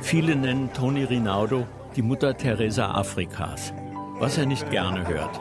Viele 0.00 0.36
nennen 0.36 0.72
Toni 0.72 1.04
Rinaldo 1.04 1.66
die 1.96 2.02
Mutter 2.02 2.36
Teresa 2.36 2.90
Afrikas, 2.90 3.72
was 4.18 4.36
er 4.36 4.46
nicht 4.46 4.70
gerne 4.70 5.06
hört. 5.08 5.40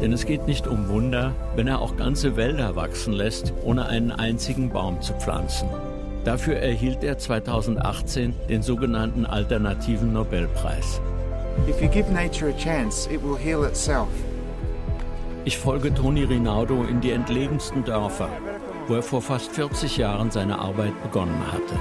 Denn 0.00 0.12
es 0.12 0.24
geht 0.26 0.46
nicht 0.46 0.66
um 0.66 0.88
Wunder, 0.88 1.32
wenn 1.54 1.68
er 1.68 1.80
auch 1.80 1.96
ganze 1.96 2.36
Wälder 2.36 2.74
wachsen 2.76 3.12
lässt, 3.12 3.52
ohne 3.62 3.86
einen 3.86 4.10
einzigen 4.10 4.70
Baum 4.70 5.00
zu 5.00 5.12
pflanzen. 5.14 5.68
Dafür 6.24 6.56
erhielt 6.56 7.04
er 7.04 7.18
2018 7.18 8.34
den 8.48 8.62
sogenannten 8.62 9.26
Alternativen 9.26 10.12
Nobelpreis. 10.12 11.00
Chance, 12.56 13.10
ich 15.44 15.58
folge 15.58 15.92
Toni 15.92 16.24
Rinaldo 16.24 16.84
in 16.84 17.00
die 17.00 17.10
entlegensten 17.10 17.84
Dörfer, 17.84 18.28
wo 18.86 18.94
er 18.94 19.02
vor 19.02 19.22
fast 19.22 19.52
40 19.52 19.96
Jahren 19.96 20.30
seine 20.30 20.58
Arbeit 20.58 21.00
begonnen 21.02 21.40
hatte. 21.50 21.74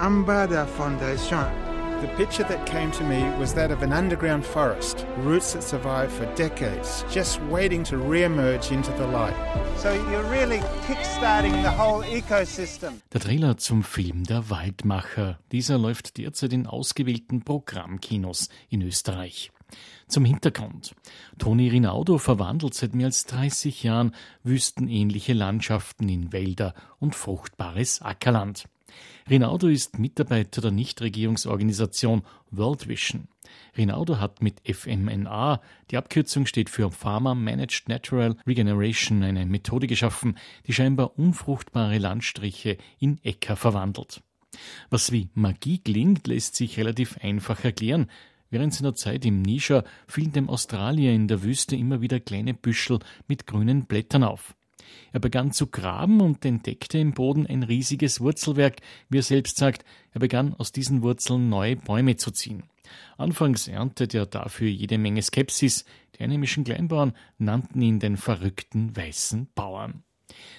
Ambada 0.00 0.66
Foundation. 0.66 1.59
The 2.00 2.08
picture 2.16 2.44
that 2.44 2.64
came 2.64 2.90
to 2.92 3.04
me 3.04 3.22
was 3.38 3.52
that 3.52 3.70
of 3.70 3.82
an 3.82 3.92
underground 3.92 4.42
forest, 4.42 5.04
roots 5.18 5.52
that 5.52 5.62
survived 5.62 6.10
for 6.12 6.24
decades, 6.34 7.04
just 7.10 7.42
waiting 7.50 7.84
to 7.84 7.98
re-emerge 7.98 8.70
into 8.70 8.90
the 8.92 9.06
light. 9.06 9.34
So 9.76 9.92
you're 10.10 10.24
really 10.30 10.60
kickstarting 10.86 11.62
the 11.62 11.70
whole 11.70 12.02
ecosystem. 12.04 13.02
Der 13.12 13.20
Trailer 13.20 13.58
zum 13.58 13.82
Film 13.82 14.24
Der 14.24 14.48
Waldmacher. 14.48 15.40
Dieser 15.52 15.76
läuft 15.76 16.16
derzeit 16.16 16.54
in 16.54 16.66
ausgewählten 16.66 17.42
Programmkinos 17.42 18.48
in 18.70 18.80
Österreich. 18.80 19.52
Zum 20.08 20.24
Hintergrund. 20.24 20.94
Toni 21.36 21.68
Rinaudo 21.68 22.16
verwandelt 22.16 22.72
seit 22.72 22.94
mehr 22.94 23.08
als 23.08 23.26
30 23.26 23.82
Jahren 23.82 24.14
wüstenähnliche 24.42 25.34
Landschaften 25.34 26.08
in 26.08 26.32
Wälder 26.32 26.72
und 26.98 27.14
fruchtbares 27.14 28.00
Ackerland. 28.00 28.64
Rinaldo 29.28 29.68
ist 29.68 29.98
Mitarbeiter 29.98 30.60
der 30.60 30.70
Nichtregierungsorganisation 30.70 32.22
World 32.50 32.88
Vision. 32.88 33.28
Rinaldo 33.76 34.18
hat 34.18 34.42
mit 34.42 34.60
FMNA, 34.64 35.60
die 35.90 35.96
Abkürzung 35.96 36.46
steht 36.46 36.70
für 36.70 36.90
Farmer 36.90 37.34
Managed 37.34 37.88
Natural 37.88 38.36
Regeneration, 38.46 39.22
eine 39.22 39.46
Methode 39.46 39.86
geschaffen, 39.86 40.36
die 40.66 40.72
scheinbar 40.72 41.18
unfruchtbare 41.18 41.98
Landstriche 41.98 42.78
in 42.98 43.18
Äcker 43.22 43.56
verwandelt. 43.56 44.22
Was 44.90 45.12
wie 45.12 45.28
Magie 45.34 45.78
klingt, 45.78 46.26
lässt 46.26 46.56
sich 46.56 46.78
relativ 46.78 47.18
einfach 47.18 47.64
erklären. 47.64 48.10
Während 48.50 48.74
seiner 48.74 48.94
Zeit 48.94 49.24
im 49.24 49.42
Nischer 49.42 49.84
fielen 50.08 50.32
dem 50.32 50.48
Australier 50.48 51.12
in 51.12 51.28
der 51.28 51.42
Wüste 51.44 51.76
immer 51.76 52.00
wieder 52.00 52.18
kleine 52.18 52.52
Büschel 52.52 52.98
mit 53.28 53.46
grünen 53.46 53.86
Blättern 53.86 54.24
auf. 54.24 54.56
Er 55.12 55.20
begann 55.20 55.52
zu 55.52 55.66
graben 55.66 56.20
und 56.20 56.44
entdeckte 56.44 56.98
im 56.98 57.12
Boden 57.12 57.46
ein 57.46 57.62
riesiges 57.62 58.20
Wurzelwerk, 58.20 58.76
wie 59.08 59.18
er 59.18 59.22
selbst 59.22 59.56
sagt, 59.56 59.84
er 60.12 60.20
begann 60.20 60.54
aus 60.54 60.72
diesen 60.72 61.02
Wurzeln 61.02 61.48
neue 61.48 61.76
Bäume 61.76 62.16
zu 62.16 62.30
ziehen. 62.30 62.64
Anfangs 63.18 63.68
erntete 63.68 64.18
er 64.18 64.26
dafür 64.26 64.68
jede 64.68 64.98
Menge 64.98 65.22
Skepsis, 65.22 65.84
die 66.16 66.24
einheimischen 66.24 66.64
Kleinbauern 66.64 67.14
nannten 67.38 67.80
ihn 67.82 68.00
den 68.00 68.16
verrückten 68.16 68.96
weißen 68.96 69.48
Bauern. 69.54 70.02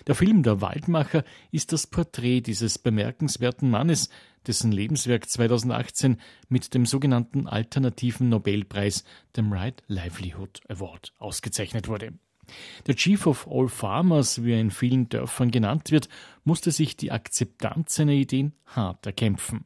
Der 0.08 0.16
Film 0.16 0.44
Der 0.44 0.62
Waldmacher 0.62 1.24
ist 1.52 1.72
das 1.72 1.88
Porträt 1.88 2.42
dieses 2.42 2.78
bemerkenswerten 2.78 3.70
Mannes, 3.70 4.10
dessen 4.48 4.72
Lebenswerk 4.72 5.30
2018 5.30 6.18
mit 6.50 6.74
dem 6.74 6.86
sogenannten 6.86 7.48
alternativen 7.48 8.30
Nobelpreis, 8.30 9.04
dem 9.36 9.54
Right 9.54 9.84
Livelihood 9.88 10.62
Award, 10.68 11.14
ausgezeichnet 11.20 11.88
wurde. 11.88 12.14
Der 12.88 12.96
Chief 12.96 13.26
of 13.28 13.48
All 13.50 13.68
Farmers, 13.68 14.44
wie 14.44 14.54
er 14.54 14.62
in 14.62 14.72
vielen 14.72 15.10
Dörfern 15.10 15.52
genannt 15.52 15.92
wird, 15.92 16.10
musste 16.44 16.72
sich 16.72 16.98
die 16.98 17.12
Akzeptanz 17.12 17.96
seiner 17.96 18.14
Ideen 18.14 18.54
hart 18.66 19.06
erkämpfen. 19.06 19.66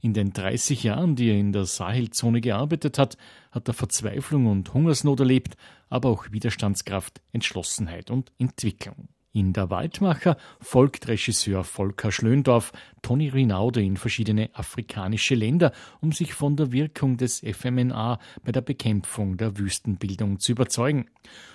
In 0.00 0.14
den 0.14 0.32
30 0.32 0.84
Jahren, 0.84 1.16
die 1.16 1.28
er 1.28 1.38
in 1.38 1.52
der 1.52 1.64
Sahelzone 1.64 2.40
gearbeitet 2.40 2.98
hat, 2.98 3.16
hat 3.50 3.68
er 3.68 3.74
Verzweiflung 3.74 4.46
und 4.46 4.72
Hungersnot 4.72 5.20
erlebt, 5.20 5.56
aber 5.88 6.08
auch 6.08 6.30
Widerstandskraft, 6.30 7.20
Entschlossenheit 7.32 8.10
und 8.10 8.32
Entwicklung. 8.38 9.08
In 9.32 9.52
Der 9.52 9.68
Waldmacher 9.68 10.38
folgt 10.60 11.06
Regisseur 11.06 11.62
Volker 11.62 12.10
Schlöndorff 12.10 12.72
Toni 13.02 13.28
Rinaude 13.28 13.82
in 13.82 13.98
verschiedene 13.98 14.48
afrikanische 14.54 15.34
Länder, 15.34 15.72
um 16.00 16.12
sich 16.12 16.32
von 16.32 16.56
der 16.56 16.72
Wirkung 16.72 17.18
des 17.18 17.40
FMNA 17.40 18.18
bei 18.42 18.52
der 18.52 18.62
Bekämpfung 18.62 19.36
der 19.36 19.58
Wüstenbildung 19.58 20.40
zu 20.40 20.52
überzeugen. 20.52 21.10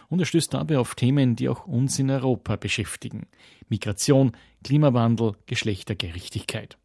Und 0.07 0.19
er 0.19 0.25
stößt 0.27 0.53
dabei 0.53 0.77
auf 0.77 0.93
Themen, 0.93 1.35
die 1.35 1.49
auch 1.49 1.65
uns 1.65 1.97
in 1.97 2.11
Europa 2.11 2.57
beschäftigen. 2.57 3.25
Migration, 3.69 4.33
Klimawandel, 4.63 5.33
Geschlechtergerechtigkeit. 5.47 6.77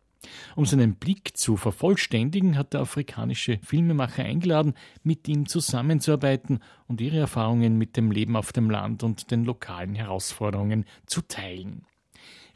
Um 0.56 0.64
seinen 0.66 0.96
Blick 0.96 1.36
zu 1.36 1.56
vervollständigen, 1.56 2.56
hat 2.56 2.72
der 2.72 2.80
afrikanische 2.80 3.60
Filmemacher 3.62 4.24
eingeladen, 4.24 4.74
mit 5.02 5.28
ihm 5.28 5.46
zusammenzuarbeiten 5.46 6.60
und 6.86 7.00
ihre 7.00 7.18
Erfahrungen 7.18 7.78
mit 7.78 7.96
dem 7.96 8.10
Leben 8.10 8.36
auf 8.36 8.52
dem 8.52 8.70
Land 8.70 9.02
und 9.02 9.30
den 9.30 9.44
lokalen 9.44 9.94
Herausforderungen 9.94 10.84
zu 11.06 11.22
teilen. 11.22 11.86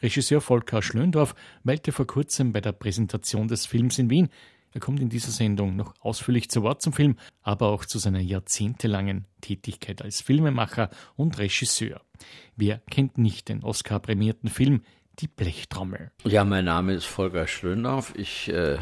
Regisseur 0.03 0.41
Volker 0.41 0.83
Schlöndorff 0.83 1.35
weilte 1.63 1.93
vor 1.93 2.07
kurzem 2.07 2.53
bei 2.53 2.61
der 2.61 2.73
Präsentation 2.73 3.47
des 3.47 3.67
Films 3.67 3.99
in 3.99 4.11
Wien. 4.11 4.29
Er 4.73 4.81
kommt 4.81 5.01
in 5.01 5.11
dieser 5.11 5.31
Sendung 5.31 5.77
noch 5.77 5.95
ausführlich 6.01 6.49
zu 6.49 6.63
Wort 6.63 6.83
zum 6.83 6.93
Film, 6.93 7.17
aber 7.43 7.69
auch 7.69 7.85
zu 7.85 7.99
seiner 7.99 8.21
jahrzehntelangen 8.21 9.27
Tätigkeit 9.41 10.03
als 10.03 10.21
Filmemacher 10.21 10.91
und 11.15 11.39
Regisseur. 11.39 12.01
Wer 12.57 12.79
kennt 12.91 13.19
nicht 13.19 13.49
den 13.49 13.63
Oscar-prämierten 13.63 14.49
Film 14.49 14.83
die 15.19 15.29
Blechtrommel. 15.29 16.11
Ja, 16.25 16.45
mein 16.45 16.65
Name 16.65 16.95
ist 16.95 17.05
Volker 17.05 17.47
Schlöndorff. 17.47 18.13
Ich 18.17 18.49
äh, 18.49 18.79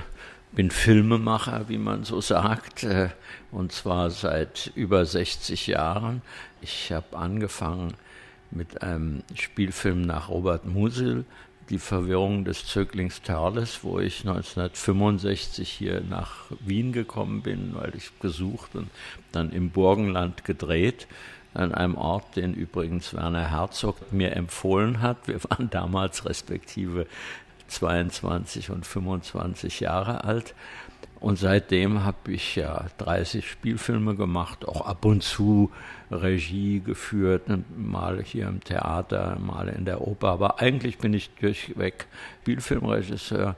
bin 0.52 0.70
Filmemacher, 0.70 1.68
wie 1.68 1.78
man 1.78 2.04
so 2.04 2.20
sagt, 2.20 2.84
äh, 2.84 3.10
und 3.50 3.72
zwar 3.72 4.10
seit 4.10 4.72
über 4.74 5.04
60 5.04 5.66
Jahren. 5.66 6.22
Ich 6.60 6.92
habe 6.92 7.16
angefangen 7.16 7.94
mit 8.50 8.82
einem 8.82 9.22
Spielfilm 9.34 10.02
nach 10.02 10.28
Robert 10.28 10.64
Musil, 10.64 11.24
Die 11.69 11.78
Verwirrung 11.78 12.44
des 12.44 12.66
Zöglings 12.66 13.22
Terles, 13.22 13.84
wo 13.84 14.00
ich 14.00 14.20
1965 14.20 15.69
hier 15.70 16.00
nach 16.00 16.50
Wien 16.58 16.92
gekommen 16.92 17.42
bin, 17.42 17.74
weil 17.74 17.94
ich 17.94 18.10
gesucht 18.19 18.74
und 18.74 18.90
dann 19.30 19.52
im 19.52 19.70
Burgenland 19.70 20.44
gedreht 20.44 21.06
an 21.55 21.75
einem 21.75 21.97
Ort, 21.97 22.37
den 22.37 22.55
übrigens 22.55 23.15
Werner 23.15 23.50
Herzog 23.50 24.12
mir 24.12 24.37
empfohlen 24.37 25.00
hat. 25.00 25.28
Wir 25.28 25.43
waren 25.50 25.71
damals 25.71 26.25
respektive 26.25 27.06
22 27.69 28.71
und 28.71 28.87
25 28.87 29.81
Jahre 29.81 30.25
alt. 30.25 30.55
Und 31.21 31.38
seitdem 31.38 32.03
habe 32.05 32.33
ich 32.33 32.56
ja 32.56 32.87
30 32.97 33.49
Spielfilme 33.49 34.16
gemacht, 34.16 34.66
auch 34.66 34.81
ab 34.81 35.05
und 35.05 35.22
zu 35.22 35.71
Regie 36.11 36.81
geführt, 36.81 37.43
mal 37.77 38.22
hier 38.22 38.49
im 38.49 38.65
Theater, 38.65 39.38
mal 39.38 39.69
in 39.69 39.84
der 39.84 40.00
Oper. 40.00 40.28
Aber 40.28 40.61
eigentlich 40.61 40.97
bin 40.97 41.12
ich 41.12 41.28
durchweg 41.34 42.06
Spielfilmregisseur, 42.41 43.55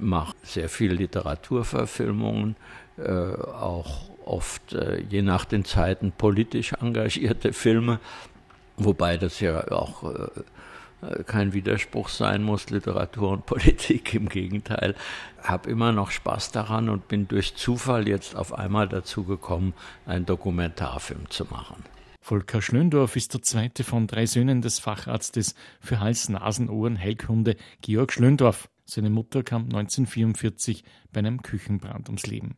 mache 0.00 0.34
sehr 0.42 0.68
viele 0.68 0.94
Literaturverfilmungen, 0.94 2.56
äh, 2.98 3.10
auch 3.10 4.08
oft 4.24 4.72
äh, 4.74 5.00
je 5.08 5.22
nach 5.22 5.44
den 5.44 5.64
Zeiten 5.64 6.12
politisch 6.12 6.72
engagierte 6.74 7.52
Filme, 7.52 8.00
wobei 8.76 9.16
das 9.16 9.40
ja 9.40 9.70
auch 9.70 10.04
äh, 10.04 11.22
kein 11.24 11.52
Widerspruch 11.52 12.08
sein 12.08 12.42
muss, 12.42 12.70
Literatur 12.70 13.30
und 13.30 13.46
Politik, 13.46 14.14
im 14.14 14.28
Gegenteil. 14.28 14.94
Habe 15.42 15.70
immer 15.70 15.92
noch 15.92 16.10
Spaß 16.10 16.50
daran 16.50 16.88
und 16.88 17.08
bin 17.08 17.28
durch 17.28 17.54
Zufall 17.54 18.08
jetzt 18.08 18.34
auf 18.34 18.52
einmal 18.52 18.88
dazu 18.88 19.24
gekommen, 19.24 19.74
einen 20.06 20.26
Dokumentarfilm 20.26 21.30
zu 21.30 21.44
machen. 21.44 21.84
Volker 22.20 22.60
Schlöndorff 22.60 23.16
ist 23.16 23.32
der 23.32 23.42
zweite 23.42 23.84
von 23.84 24.06
drei 24.06 24.26
Söhnen 24.26 24.60
des 24.60 24.78
Facharztes 24.80 25.54
für 25.80 26.00
Hals, 26.00 26.28
Nasen, 26.28 26.68
Ohren, 26.68 26.98
Heilkunde 26.98 27.56
Georg 27.80 28.12
Schlöndorff. 28.12 28.68
Seine 28.88 29.10
Mutter 29.10 29.42
kam 29.42 29.64
1944 29.64 30.82
bei 31.12 31.18
einem 31.18 31.42
Küchenbrand 31.42 32.08
ums 32.08 32.26
Leben. 32.26 32.56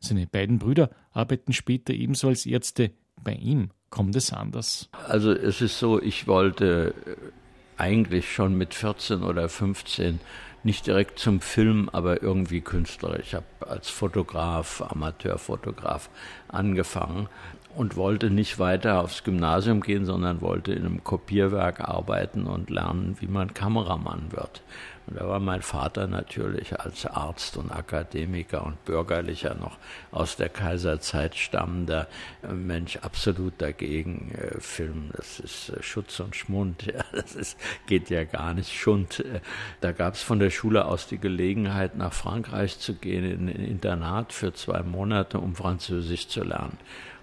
Seine 0.00 0.26
beiden 0.26 0.58
Brüder 0.58 0.90
arbeiten 1.12 1.54
später 1.54 1.94
ebenso 1.94 2.28
als 2.28 2.44
Ärzte. 2.44 2.90
Bei 3.22 3.32
ihm 3.32 3.70
kommt 3.88 4.14
es 4.16 4.32
anders. 4.32 4.90
Also 5.08 5.32
es 5.32 5.62
ist 5.62 5.78
so, 5.78 6.00
ich 6.00 6.26
wollte 6.26 6.94
äh, 7.06 7.80
eigentlich 7.80 8.32
schon 8.32 8.58
mit 8.58 8.74
14 8.74 9.22
oder 9.22 9.48
15 9.48 10.20
nicht 10.64 10.86
direkt 10.86 11.18
zum 11.18 11.40
Film, 11.40 11.88
aber 11.90 12.22
irgendwie 12.22 12.60
Künstler. 12.60 13.18
Ich 13.18 13.34
habe 13.34 13.46
als 13.60 13.88
Fotograf, 13.88 14.82
Amateurfotograf 14.82 16.10
angefangen 16.48 17.28
und 17.74 17.96
wollte 17.96 18.30
nicht 18.30 18.58
weiter 18.58 19.00
aufs 19.00 19.24
Gymnasium 19.24 19.80
gehen, 19.80 20.04
sondern 20.04 20.40
wollte 20.40 20.72
in 20.72 20.84
einem 20.84 21.04
Kopierwerk 21.04 21.80
arbeiten 21.80 22.44
und 22.46 22.70
lernen, 22.70 23.16
wie 23.20 23.26
man 23.26 23.54
Kameramann 23.54 24.32
wird. 24.32 24.62
Und 25.06 25.18
da 25.18 25.28
war 25.28 25.40
mein 25.40 25.62
Vater 25.62 26.06
natürlich 26.06 26.78
als 26.78 27.06
Arzt 27.06 27.56
und 27.56 27.72
Akademiker 27.72 28.64
und 28.64 28.84
Bürgerlicher 28.84 29.54
noch 29.54 29.76
aus 30.12 30.36
der 30.36 30.48
Kaiserzeit 30.48 31.34
stammender 31.34 32.06
Mensch 32.48 32.98
absolut 32.98 33.54
dagegen. 33.58 34.32
Äh, 34.32 34.60
Film, 34.60 35.10
das 35.16 35.40
ist 35.40 35.70
äh, 35.70 35.82
Schutz 35.82 36.20
und 36.20 36.36
Schmund, 36.36 36.86
ja, 36.86 37.04
das 37.12 37.34
ist, 37.34 37.58
geht 37.86 38.10
ja 38.10 38.24
gar 38.24 38.54
nicht. 38.54 38.72
Schund. 38.72 39.20
Äh, 39.20 39.40
da 39.80 39.92
gab 39.92 40.14
es 40.14 40.22
von 40.22 40.38
der 40.38 40.50
Schule 40.50 40.84
aus 40.84 41.08
die 41.08 41.18
Gelegenheit, 41.18 41.96
nach 41.96 42.12
Frankreich 42.12 42.78
zu 42.78 42.94
gehen, 42.94 43.24
in 43.24 43.48
ein 43.48 43.64
Internat 43.64 44.32
für 44.32 44.52
zwei 44.52 44.82
Monate, 44.82 45.38
um 45.38 45.56
Französisch 45.56 46.28
zu 46.28 46.44
lernen. 46.44 46.78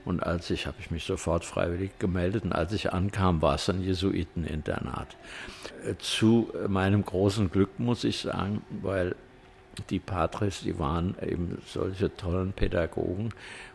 Und 0.09 0.23
als 0.23 0.49
ich, 0.49 0.65
habe 0.65 0.77
ich 0.79 0.89
mich 0.89 1.03
sofort 1.03 1.45
freiwillig 1.45 1.99
gemeldet 1.99 2.43
und 2.43 2.51
als 2.51 2.73
ich 2.73 2.91
ankam, 2.91 3.43
war 3.43 3.53
es 3.53 3.69
ein 3.69 3.83
Jesuiteninternat. 3.83 5.15
Zu 5.99 6.51
meinem 6.67 7.05
großen 7.05 7.51
Glück 7.51 7.79
muss 7.79 8.03
ich 8.03 8.17
sagen, 8.17 8.63
weil 8.81 9.15
die 9.91 9.99
Patres, 9.99 10.61
die 10.61 10.79
waren 10.79 11.15
eben 11.21 11.61
solche 11.63 12.11
tollen 12.17 12.53
Pädagogen 12.53 13.29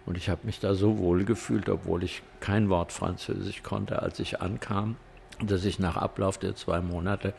und 0.06 0.16
ich 0.16 0.28
habe 0.28 0.40
mich 0.42 0.58
da 0.58 0.74
so 0.74 0.98
wohl 0.98 1.24
gefühlt, 1.24 1.68
obwohl 1.68 2.02
ich 2.02 2.24
kein 2.40 2.68
Wort 2.68 2.90
Französisch 2.90 3.62
konnte, 3.62 4.02
als 4.02 4.18
ich 4.18 4.40
ankam, 4.40 4.96
dass 5.40 5.64
ich 5.64 5.78
nach 5.78 5.96
Ablauf 5.96 6.36
der 6.36 6.56
zwei 6.56 6.80
Monate 6.80 7.32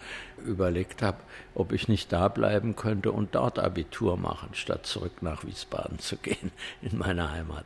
überlegt 0.46 1.02
habe, 1.02 1.18
ob 1.54 1.74
ich 1.74 1.90
nicht 1.90 2.14
da 2.14 2.30
bleiben 2.30 2.78
könnte 2.78 3.12
und 3.12 3.36
dort 3.36 3.60
Abitur 3.60 4.16
machen, 4.16 4.52
statt 4.54 4.86
zurück 4.86 5.22
nach 5.22 5.44
Wiesbaden 5.44 6.00
zu 6.00 6.16
gehen, 6.16 6.54
in 6.82 6.98
meine 6.98 7.30
Heimat. 7.30 7.66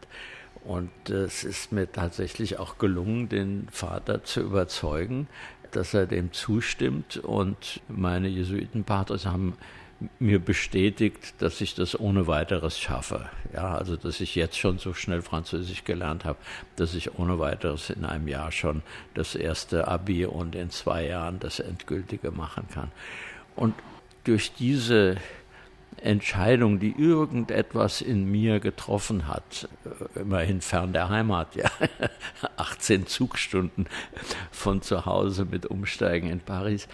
Und 0.66 1.10
es 1.10 1.44
ist 1.44 1.72
mir 1.72 1.92
tatsächlich 1.92 2.60
auch 2.60 2.78
gelungen, 2.78 3.30
den 3.30 3.68
Vater 3.72 4.24
zu 4.24 4.42
überzeugen, 4.42 5.28
dass 5.72 5.94
er 5.94 6.06
dem 6.06 6.32
zustimmt. 6.34 7.18
Und 7.18 7.82
meine 7.88 8.28
Jesuitenpatres 8.28 9.26
haben 9.26 9.56
mir 10.20 10.40
bestätigt, 10.40 11.36
dass 11.40 11.60
ich 11.62 11.76
das 11.76 12.00
ohne 12.00 12.28
weiteres 12.28 12.80
schaffe. 12.80 13.30
Ja, 13.54 13.76
also 13.76 13.98
dass 13.98 14.22
ich 14.22 14.36
jetzt 14.36 14.58
schon 14.58 14.78
so 14.78 14.94
schnell 14.94 15.22
Französisch 15.22 15.84
gelernt 15.84 16.24
habe, 16.26 16.40
dass 16.76 16.94
ich 16.94 17.18
ohne 17.18 17.40
weiteres 17.40 17.90
in 17.90 18.06
einem 18.06 18.28
Jahr 18.28 18.52
schon 18.52 18.82
das 19.14 19.36
erste 19.36 19.88
Abi 19.88 20.26
und 20.26 20.56
in 20.56 20.70
zwei 20.70 21.06
Jahren 21.06 21.40
das 21.40 21.60
endgültige 21.60 22.32
machen 22.32 22.68
kann. 22.74 22.92
Und 23.56 23.76
durch 24.24 24.54
diese 24.54 25.18
Entscheidung, 26.04 26.80
die 26.80 26.96
irgendetwas 26.98 28.02
in 28.02 28.30
mir 28.30 28.60
getroffen 28.60 29.28
hat, 29.28 29.68
äh, 30.16 30.20
immerhin 30.20 30.62
fern 30.62 30.94
der 30.94 31.10
Heimat, 31.10 31.56
ja, 31.56 31.70
18 32.58 33.08
Zugstunden 33.08 33.88
von 34.52 34.82
zu 34.82 35.06
Hause 35.06 35.46
mit 35.46 35.66
Umsteigen 35.66 36.30
in 36.30 36.40
Paris, 36.40 36.88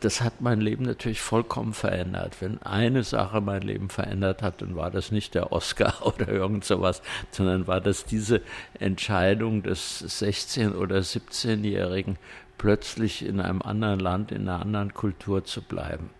das 0.00 0.20
hat 0.20 0.40
mein 0.40 0.60
Leben 0.60 0.84
natürlich 0.84 1.20
vollkommen 1.20 1.74
verändert. 1.74 2.36
Wenn 2.40 2.62
eine 2.62 3.02
Sache 3.02 3.40
mein 3.40 3.62
Leben 3.62 3.88
verändert 3.88 4.42
hat, 4.42 4.62
dann 4.62 4.76
war 4.76 4.90
das 4.90 5.10
nicht 5.10 5.34
der 5.34 5.52
Oscar 5.52 5.94
oder 6.06 6.28
irgend 6.28 6.64
sowas, 6.64 7.02
sondern 7.30 7.66
war 7.66 7.80
das 7.80 8.04
diese 8.04 8.40
Entscheidung 8.78 9.62
des 9.62 10.22
16- 10.22 10.74
oder 10.74 10.98
17-Jährigen, 10.98 12.18
plötzlich 12.58 13.24
in 13.24 13.40
einem 13.40 13.62
anderen 13.62 14.00
Land, 14.00 14.32
in 14.32 14.48
einer 14.48 14.60
anderen 14.60 14.94
Kultur 14.94 15.44
zu 15.44 15.60
bleiben. 15.60 16.10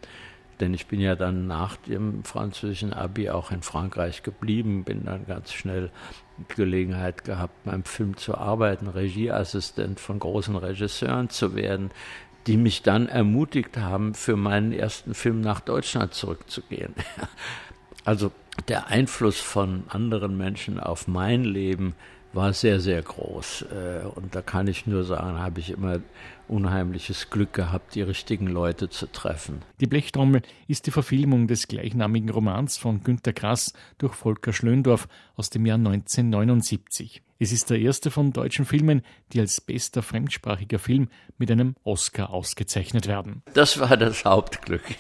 Denn 0.65 0.73
ich 0.73 0.87
bin 0.87 0.99
ja 0.99 1.15
dann 1.15 1.47
nach 1.47 1.77
dem 1.77 2.25
französischen 2.25 2.95
Abi 2.95 3.29
auch 3.29 3.51
in 3.51 3.61
Frankreich 3.61 4.23
geblieben, 4.23 4.83
bin 4.83 5.05
dann 5.05 5.27
ganz 5.27 5.53
schnell 5.53 5.91
Gelegenheit 6.49 7.23
gehabt, 7.25 7.65
beim 7.65 7.85
Film 7.85 8.17
zu 8.17 8.39
arbeiten, 8.39 8.89
Regieassistent 8.89 10.01
von 10.01 10.19
großen 10.19 10.57
Regisseuren 10.57 11.29
zu 11.29 11.55
werden, 11.55 11.91
die 12.47 12.57
mich 12.57 12.81
dann 12.81 13.11
ermutigt 13.11 13.77
haben, 13.77 14.15
für 14.15 14.37
meinen 14.37 14.73
ersten 14.73 15.13
Film 15.13 15.43
nach 15.43 15.61
Deutschland 15.61 16.15
zurückzugehen. 16.15 16.95
Also 18.07 18.33
der 18.69 18.89
Einfluss 18.89 19.41
von 19.41 19.85
anderen 19.89 20.37
Menschen 20.37 20.79
auf 20.79 21.09
mein 21.09 21.43
Leben 21.43 21.95
war 22.35 22.53
sehr, 22.53 22.81
sehr 22.81 23.03
groß. 23.03 23.67
Äh, 23.73 24.07
und 24.07 24.35
da 24.35 24.43
kann 24.43 24.67
ich 24.67 24.87
nur 24.87 25.05
sagen, 25.05 25.39
habe 25.39 25.61
ich 25.61 25.71
immer 25.71 26.01
unheimliches 26.49 27.31
Glück 27.31 27.53
gehabt, 27.53 27.95
die 27.95 28.03
richtigen 28.03 28.47
Leute 28.47 28.91
zu 28.91 29.11
treffen. 29.11 29.63
Die 29.81 29.87
Blechtrommel 29.87 30.43
ist 30.69 30.87
die 30.87 30.91
Verfilmung 30.91 31.47
des 31.47 31.69
gleichnamigen 31.69 32.31
Romans 32.31 32.77
von 32.77 33.03
Günter 33.03 33.33
Grass 33.33 33.73
durch 33.99 34.15
Volker 34.15 34.53
Schlöndorff 34.53 35.09
aus 35.37 35.51
dem 35.51 35.65
Jahr 35.67 35.79
1979. 35.79 37.23
Es 37.45 37.53
ist 37.53 37.69
der 37.69 37.79
erste 37.79 38.11
von 38.11 38.33
deutschen 38.33 38.65
Filmen, 38.65 39.03
die 39.35 39.41
als 39.41 39.61
bester 39.61 40.03
fremdsprachiger 40.03 40.79
Film 40.79 41.09
mit 41.37 41.51
einem 41.51 41.75
Oscar 41.85 42.31
ausgezeichnet 42.31 43.07
werden. 43.07 43.43
Das 43.53 43.79
war 43.79 43.99
das 43.99 44.25
Hauptglück. 44.25 44.83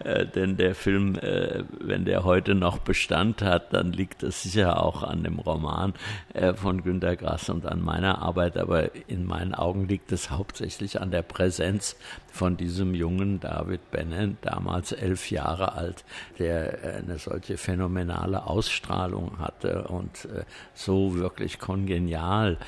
Äh, 0.00 0.26
denn 0.26 0.58
der 0.58 0.74
Film, 0.74 1.16
äh, 1.16 1.64
wenn 1.80 2.04
der 2.04 2.24
heute 2.24 2.54
noch 2.54 2.78
Bestand 2.78 3.40
hat, 3.40 3.72
dann 3.72 3.92
liegt 3.92 4.22
es 4.22 4.42
sicher 4.42 4.82
auch 4.82 5.02
an 5.02 5.24
dem 5.24 5.38
Roman 5.38 5.94
äh, 6.34 6.52
von 6.52 6.82
Günter 6.82 7.16
Grass 7.16 7.48
und 7.48 7.64
an 7.64 7.80
meiner 7.80 8.20
Arbeit. 8.20 8.58
Aber 8.58 8.90
in 9.08 9.24
meinen 9.24 9.54
Augen 9.54 9.88
liegt 9.88 10.12
es 10.12 10.30
hauptsächlich 10.30 11.00
an 11.00 11.10
der 11.10 11.22
Präsenz 11.22 11.96
von 12.30 12.58
diesem 12.58 12.94
jungen 12.94 13.40
David 13.40 13.90
Bennett, 13.90 14.36
damals 14.42 14.92
elf 14.92 15.30
Jahre 15.30 15.72
alt, 15.72 16.04
der 16.38 16.98
eine 16.98 17.18
solche 17.18 17.56
phänomenale 17.56 18.46
Ausstrahlung 18.46 19.38
hatte 19.38 19.84
und 19.84 20.28
so 20.74 21.14
wirklich 21.14 21.33
kongenial 21.58 22.58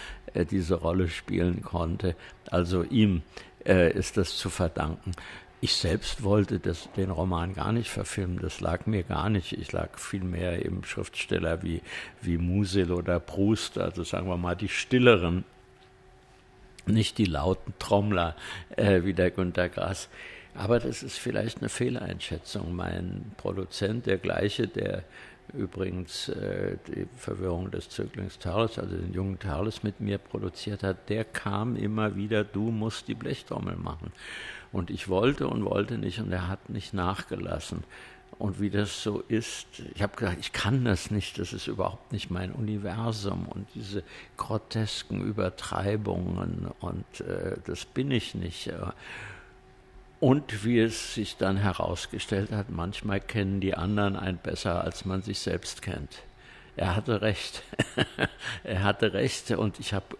diese 0.50 0.74
Rolle 0.74 1.08
spielen 1.08 1.62
konnte. 1.62 2.14
Also 2.50 2.82
ihm 2.82 3.22
ist 3.64 4.16
das 4.16 4.36
zu 4.36 4.50
verdanken. 4.50 5.12
Ich 5.60 5.74
selbst 5.74 6.22
wollte 6.22 6.60
das, 6.60 6.88
den 6.92 7.10
Roman 7.10 7.54
gar 7.54 7.72
nicht 7.72 7.88
verfilmen, 7.88 8.38
das 8.38 8.60
lag 8.60 8.86
mir 8.86 9.02
gar 9.02 9.30
nicht. 9.30 9.52
Ich 9.54 9.72
lag 9.72 9.98
vielmehr 9.98 10.64
im 10.64 10.84
Schriftsteller 10.84 11.62
wie, 11.62 11.80
wie 12.20 12.36
Musil 12.36 12.92
oder 12.92 13.18
Proust, 13.18 13.78
also 13.78 14.04
sagen 14.04 14.28
wir 14.28 14.36
mal 14.36 14.54
die 14.54 14.68
stilleren 14.68 15.44
nicht 16.86 17.18
die 17.18 17.24
lauten 17.24 17.74
Trommler 17.78 18.36
äh, 18.76 19.02
wie 19.02 19.14
der 19.14 19.30
Günter 19.30 19.68
Grass. 19.68 20.08
Aber 20.54 20.78
das 20.78 21.02
ist 21.02 21.18
vielleicht 21.18 21.58
eine 21.58 21.68
Fehleinschätzung. 21.68 22.74
Mein 22.74 23.32
Produzent, 23.36 24.06
der 24.06 24.18
gleiche, 24.18 24.68
der 24.68 25.04
übrigens 25.56 26.28
äh, 26.28 26.76
die 26.86 27.06
Verwirrung 27.16 27.70
des 27.70 27.88
Zöglings 27.88 28.38
Thales, 28.38 28.78
also 28.78 28.96
den 28.96 29.12
jungen 29.12 29.38
Thales 29.38 29.82
mit 29.82 30.00
mir 30.00 30.18
produziert 30.18 30.82
hat, 30.82 31.08
der 31.08 31.24
kam 31.24 31.76
immer 31.76 32.16
wieder, 32.16 32.44
du 32.44 32.70
musst 32.70 33.08
die 33.08 33.14
Blechtrommel 33.14 33.76
machen. 33.76 34.12
Und 34.72 34.90
ich 34.90 35.08
wollte 35.08 35.48
und 35.48 35.64
wollte 35.64 35.98
nicht 35.98 36.20
und 36.20 36.32
er 36.32 36.48
hat 36.48 36.68
nicht 36.68 36.92
nachgelassen 36.92 37.84
und 38.38 38.60
wie 38.60 38.70
das 38.70 39.02
so 39.02 39.22
ist. 39.28 39.66
Ich 39.94 40.02
habe 40.02 40.16
gedacht, 40.16 40.36
ich 40.40 40.52
kann 40.52 40.84
das 40.84 41.10
nicht, 41.10 41.38
das 41.38 41.52
ist 41.52 41.66
überhaupt 41.66 42.12
nicht 42.12 42.30
mein 42.30 42.52
Universum 42.52 43.46
und 43.48 43.66
diese 43.74 44.02
grotesken 44.36 45.22
Übertreibungen 45.22 46.70
und 46.80 47.20
äh, 47.20 47.56
das 47.64 47.84
bin 47.84 48.10
ich 48.10 48.34
nicht. 48.34 48.70
Und 50.18 50.64
wie 50.64 50.80
es 50.80 51.14
sich 51.14 51.36
dann 51.36 51.58
herausgestellt 51.58 52.50
hat, 52.50 52.70
manchmal 52.70 53.20
kennen 53.20 53.60
die 53.60 53.74
anderen 53.74 54.16
einen 54.16 54.38
besser, 54.38 54.82
als 54.82 55.04
man 55.04 55.22
sich 55.22 55.40
selbst 55.40 55.82
kennt. 55.82 56.22
Er 56.76 56.94
hatte 56.94 57.22
recht. 57.22 57.62
er 58.64 58.82
hatte 58.82 59.12
recht 59.14 59.50
und 59.52 59.80
ich 59.80 59.94
habe 59.94 60.16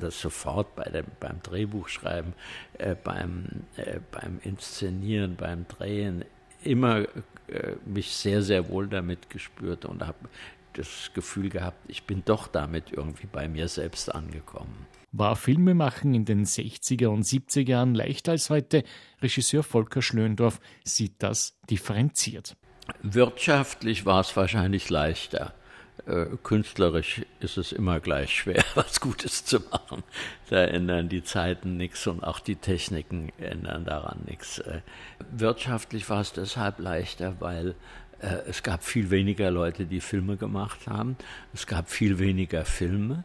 das 0.00 0.20
sofort 0.20 0.74
bei 0.74 0.84
dem, 0.84 1.06
beim 1.20 1.40
Drehbuchschreiben, 1.42 2.34
äh, 2.78 2.94
beim, 2.94 3.64
äh, 3.76 4.00
beim 4.10 4.40
Inszenieren, 4.42 5.36
beim 5.36 5.66
Drehen 5.68 6.24
immer 6.62 7.06
äh, 7.48 7.76
mich 7.84 8.12
sehr, 8.12 8.42
sehr 8.42 8.68
wohl 8.68 8.88
damit 8.88 9.30
gespürt 9.30 9.84
und 9.84 10.06
habe 10.06 10.28
das 10.74 11.10
Gefühl 11.14 11.48
gehabt, 11.48 11.78
ich 11.88 12.04
bin 12.04 12.22
doch 12.24 12.48
damit 12.48 12.92
irgendwie 12.92 13.26
bei 13.26 13.48
mir 13.48 13.68
selbst 13.68 14.12
angekommen. 14.12 14.86
War 15.12 15.34
Filmemachen 15.34 16.14
in 16.14 16.24
den 16.24 16.44
60er 16.44 17.08
und 17.08 17.24
70er 17.24 17.68
Jahren 17.68 17.94
leichter 17.94 18.32
als 18.32 18.48
heute? 18.48 18.84
Regisseur 19.20 19.64
Volker 19.64 20.02
Schlöndorff 20.02 20.60
sieht 20.84 21.14
das 21.18 21.58
differenziert. 21.68 22.56
Wirtschaftlich 23.02 24.06
war 24.06 24.20
es 24.20 24.36
wahrscheinlich 24.36 24.88
leichter. 24.88 25.52
Äh, 26.06 26.26
künstlerisch 26.42 27.22
ist 27.40 27.58
es 27.58 27.72
immer 27.72 28.00
gleich 28.00 28.34
schwer, 28.36 28.64
was 28.74 29.00
Gutes 29.00 29.44
zu 29.44 29.60
machen. 29.60 30.04
Da 30.48 30.64
ändern 30.64 31.08
die 31.08 31.24
Zeiten 31.24 31.76
nichts 31.76 32.06
und 32.06 32.22
auch 32.22 32.38
die 32.38 32.56
Techniken 32.56 33.32
ändern 33.38 33.84
daran 33.84 34.20
nichts. 34.26 34.58
Äh, 34.60 34.80
wirtschaftlich 35.30 36.08
war 36.08 36.20
es 36.20 36.32
deshalb 36.32 36.78
leichter, 36.78 37.36
weil 37.40 37.74
äh, 38.20 38.36
es 38.48 38.62
gab 38.62 38.84
viel 38.84 39.10
weniger 39.10 39.50
Leute, 39.50 39.86
die 39.86 40.00
Filme 40.00 40.36
gemacht 40.36 40.86
haben. 40.86 41.16
Es 41.52 41.66
gab 41.66 41.90
viel 41.90 42.18
weniger 42.18 42.64
Filme. 42.64 43.24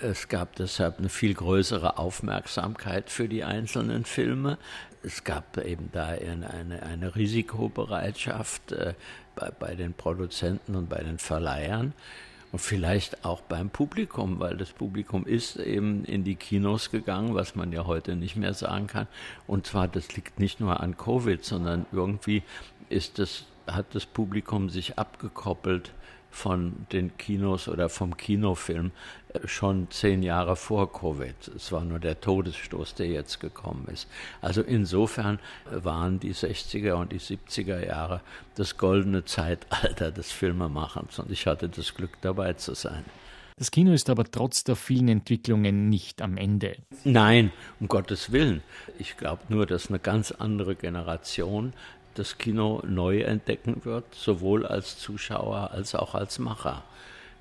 Es 0.00 0.28
gab 0.28 0.56
deshalb 0.56 0.98
eine 0.98 1.08
viel 1.08 1.34
größere 1.34 1.98
Aufmerksamkeit 1.98 3.10
für 3.10 3.28
die 3.28 3.44
einzelnen 3.44 4.04
Filme. 4.04 4.58
Es 5.02 5.22
gab 5.22 5.58
eben 5.58 5.90
da 5.92 6.06
eine, 6.06 6.82
eine, 6.82 7.14
Risikobereitschaft 7.14 8.72
äh, 8.72 8.94
bei, 9.34 9.50
bei 9.50 9.74
den 9.74 9.92
Produzenten 9.92 10.76
und 10.76 10.88
bei 10.88 11.02
den 11.02 11.18
Verleihern. 11.18 11.92
Und 12.52 12.58
vielleicht 12.58 13.24
auch 13.24 13.40
beim 13.42 13.70
Publikum, 13.70 14.38
weil 14.38 14.56
das 14.56 14.72
Publikum 14.72 15.26
ist 15.26 15.56
eben 15.56 16.04
in 16.04 16.22
die 16.22 16.36
Kinos 16.36 16.90
gegangen, 16.90 17.34
was 17.34 17.54
man 17.54 17.72
ja 17.72 17.86
heute 17.86 18.14
nicht 18.14 18.36
mehr 18.36 18.54
sagen 18.54 18.86
kann. 18.86 19.08
Und 19.46 19.66
zwar, 19.66 19.88
das 19.88 20.14
liegt 20.16 20.38
nicht 20.38 20.60
nur 20.60 20.80
an 20.80 20.96
Covid, 20.96 21.44
sondern 21.44 21.86
irgendwie 21.92 22.42
ist 22.88 23.18
das, 23.18 23.44
hat 23.66 23.94
das 23.94 24.04
Publikum 24.04 24.68
sich 24.68 24.98
abgekoppelt 24.98 25.92
von 26.32 26.86
den 26.92 27.16
Kinos 27.16 27.68
oder 27.68 27.88
vom 27.88 28.16
Kinofilm 28.16 28.90
schon 29.44 29.90
zehn 29.90 30.22
Jahre 30.22 30.56
vor 30.56 30.92
Covid. 30.92 31.48
Es 31.56 31.72
war 31.72 31.84
nur 31.84 31.98
der 31.98 32.20
Todesstoß, 32.20 32.94
der 32.94 33.06
jetzt 33.06 33.40
gekommen 33.40 33.86
ist. 33.92 34.08
Also 34.40 34.62
insofern 34.62 35.38
waren 35.70 36.20
die 36.20 36.34
60er 36.34 36.94
und 36.94 37.12
die 37.12 37.20
70er 37.20 37.84
Jahre 37.86 38.20
das 38.54 38.76
goldene 38.76 39.24
Zeitalter 39.24 40.10
des 40.10 40.32
Filmemachens 40.32 41.18
und 41.18 41.30
ich 41.30 41.46
hatte 41.46 41.68
das 41.68 41.94
Glück 41.94 42.20
dabei 42.20 42.54
zu 42.54 42.74
sein. 42.74 43.04
Das 43.56 43.70
Kino 43.70 43.92
ist 43.92 44.10
aber 44.10 44.24
trotz 44.24 44.64
der 44.64 44.76
vielen 44.76 45.08
Entwicklungen 45.08 45.88
nicht 45.88 46.22
am 46.22 46.36
Ende. 46.36 46.76
Nein, 47.04 47.52
um 47.80 47.88
Gottes 47.88 48.32
Willen. 48.32 48.62
Ich 48.98 49.16
glaube 49.16 49.42
nur, 49.48 49.66
dass 49.66 49.88
eine 49.88 49.98
ganz 49.98 50.32
andere 50.32 50.74
Generation 50.74 51.72
das 52.14 52.38
Kino 52.38 52.82
neu 52.86 53.20
entdecken 53.20 53.84
wird, 53.84 54.14
sowohl 54.14 54.66
als 54.66 54.98
Zuschauer 54.98 55.70
als 55.70 55.94
auch 55.94 56.14
als 56.14 56.38
Macher. 56.38 56.82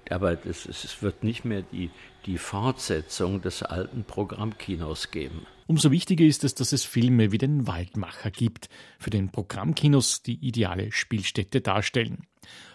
Aber 0.10 0.36
das, 0.36 0.66
es 0.66 1.02
wird 1.02 1.24
nicht 1.24 1.46
mehr 1.46 1.62
die, 1.62 1.90
die 2.26 2.38
Fortsetzung 2.38 3.42
des 3.42 3.64
alten 3.64 4.04
Programmkinos 4.04 5.12
geben. 5.12 5.46
Umso 5.68 5.92
wichtiger 5.92 6.26
ist 6.26 6.44
es, 6.44 6.54
dass 6.54 6.74
es 6.74 6.84
Filme 6.84 7.32
wie 7.32 7.38
den 7.38 7.66
Waldmacher 7.66 8.30
gibt, 8.30 8.68
für 9.00 9.10
den 9.10 9.32
Programmkinos 9.32 10.22
die 10.22 10.36
ideale 10.46 10.92
Spielstätte 10.92 11.62
darstellen. 11.62 12.28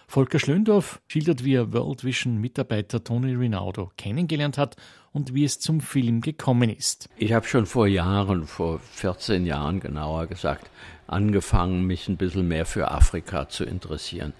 Volker 0.07 0.39
Schlöndorff 0.39 1.01
schildert, 1.07 1.43
wie 1.43 1.55
er 1.55 1.73
World 1.73 2.03
Vision 2.03 2.37
Mitarbeiter 2.37 3.03
Tony 3.03 3.35
Rinaldo 3.35 3.91
kennengelernt 3.97 4.57
hat 4.57 4.77
und 5.11 5.33
wie 5.33 5.43
es 5.43 5.59
zum 5.59 5.81
Film 5.81 6.21
gekommen 6.21 6.69
ist. 6.69 7.09
Ich 7.17 7.33
habe 7.33 7.45
schon 7.45 7.65
vor 7.65 7.87
Jahren, 7.87 8.47
vor 8.47 8.79
14 8.79 9.45
Jahren 9.45 9.79
genauer 9.79 10.27
gesagt, 10.27 10.71
angefangen, 11.07 11.85
mich 11.85 12.07
ein 12.07 12.17
bisschen 12.17 12.47
mehr 12.47 12.65
für 12.65 12.89
Afrika 12.89 13.49
zu 13.49 13.65
interessieren. 13.65 14.33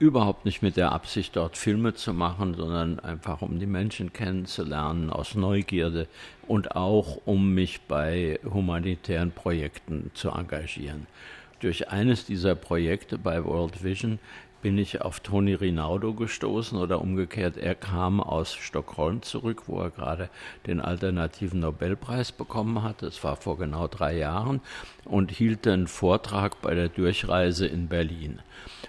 Überhaupt 0.00 0.46
nicht 0.46 0.62
mit 0.62 0.78
der 0.78 0.92
Absicht, 0.92 1.36
dort 1.36 1.58
Filme 1.58 1.92
zu 1.92 2.14
machen, 2.14 2.54
sondern 2.54 3.00
einfach 3.00 3.42
um 3.42 3.58
die 3.58 3.66
Menschen 3.66 4.14
kennenzulernen, 4.14 5.10
aus 5.10 5.34
Neugierde 5.34 6.08
und 6.48 6.74
auch 6.74 7.18
um 7.26 7.52
mich 7.52 7.82
bei 7.82 8.40
humanitären 8.42 9.30
Projekten 9.30 10.10
zu 10.14 10.30
engagieren. 10.30 11.06
Durch 11.60 11.90
eines 11.90 12.24
dieser 12.24 12.54
Projekte 12.54 13.18
bei 13.18 13.44
World 13.44 13.84
Vision 13.84 14.18
bin 14.62 14.78
ich 14.78 15.02
auf 15.02 15.20
Toni 15.20 15.54
Rinaldo 15.54 16.14
gestoßen 16.14 16.78
oder 16.78 17.00
umgekehrt, 17.00 17.56
er 17.56 17.74
kam 17.74 18.20
aus 18.20 18.54
Stockholm 18.54 19.22
zurück, 19.22 19.62
wo 19.66 19.80
er 19.80 19.90
gerade 19.90 20.28
den 20.66 20.80
alternativen 20.80 21.60
Nobelpreis 21.60 22.32
bekommen 22.32 22.82
hatte. 22.82 23.06
Es 23.06 23.22
war 23.24 23.36
vor 23.36 23.58
genau 23.58 23.88
drei 23.88 24.16
Jahren 24.16 24.60
und 25.04 25.30
hielt 25.30 25.66
einen 25.66 25.86
Vortrag 25.86 26.60
bei 26.62 26.74
der 26.74 26.88
Durchreise 26.88 27.66
in 27.66 27.88
Berlin. 27.88 28.40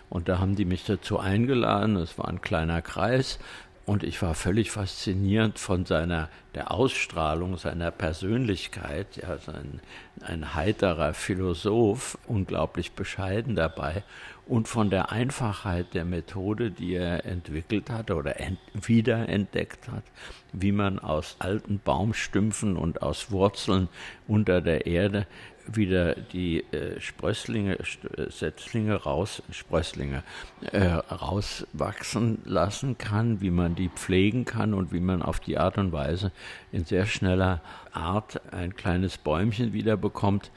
Und 0.10 0.28
da 0.28 0.40
haben 0.40 0.56
die 0.56 0.66
mich 0.66 0.84
dazu 0.86 1.20
eingeladen. 1.20 1.96
Es 1.96 2.18
war 2.18 2.28
ein 2.28 2.42
kleiner 2.42 2.82
Kreis. 2.82 3.40
Und 3.86 4.04
ich 4.04 4.22
war 4.22 4.36
völlig 4.36 4.72
fasziniert 4.72 5.58
von 5.58 5.86
seiner 5.86 6.30
der 6.54 6.72
Ausstrahlung, 6.72 7.58
seiner 7.58 7.92
Persönlichkeit, 7.92 9.18
ja, 9.18 9.38
sein, 9.38 9.82
ein 10.24 10.56
heiterer 10.56 11.14
Philosoph, 11.14 12.18
unglaublich 12.28 12.94
bescheiden 12.94 13.56
dabei. 13.56 14.04
Und 14.48 14.68
von 14.68 14.90
der 14.90 15.12
Einfachheit 15.12 15.94
der 15.94 16.04
Methode, 16.04 16.72
die 16.72 16.96
er 16.96 17.26
entwickelt 17.26 17.90
hat 17.90 18.12
oder 18.12 18.40
ent 18.40 18.60
wiederentdeckt 18.74 19.88
hat, 19.88 20.04
wie 20.52 20.72
man 20.72 21.00
aus 21.00 21.38
alten 21.40 21.80
Baumstümpfen 21.80 22.76
und 22.76 23.02
aus 23.02 23.32
Wurzeln 23.32 23.88
unter 24.28 24.62
der 24.62 24.88
Erde 24.88 25.26
wieder 25.68 26.16
die 26.16 26.64
äh, 26.72 27.00
Sprösslinge, 27.00 27.78
äh, 27.80 28.30
Setzlinge 28.30 28.96
raus, 28.96 29.42
Sprösslinge 29.52 30.24
äh, 30.72 30.86
rauswachsen 30.86 32.40
lassen 32.46 32.98
kann, 32.98 33.42
wie 33.42 33.52
man 33.52 33.76
die 33.76 33.90
pflegen 33.90 34.46
kann 34.46 34.74
und 34.74 34.92
wie 34.92 35.00
man 35.00 35.22
auf 35.22 35.40
die 35.40 35.58
Art 35.58 35.78
und 35.78 35.92
Weise 35.92 36.32
in 36.72 36.86
sehr 36.86 37.06
schneller 37.06 37.62
Art 37.94 38.42
ein 38.54 38.76
kleines 38.76 39.18
Bäumchen 39.18 39.74
wieder 39.74 39.98
bekommt, 39.98 40.52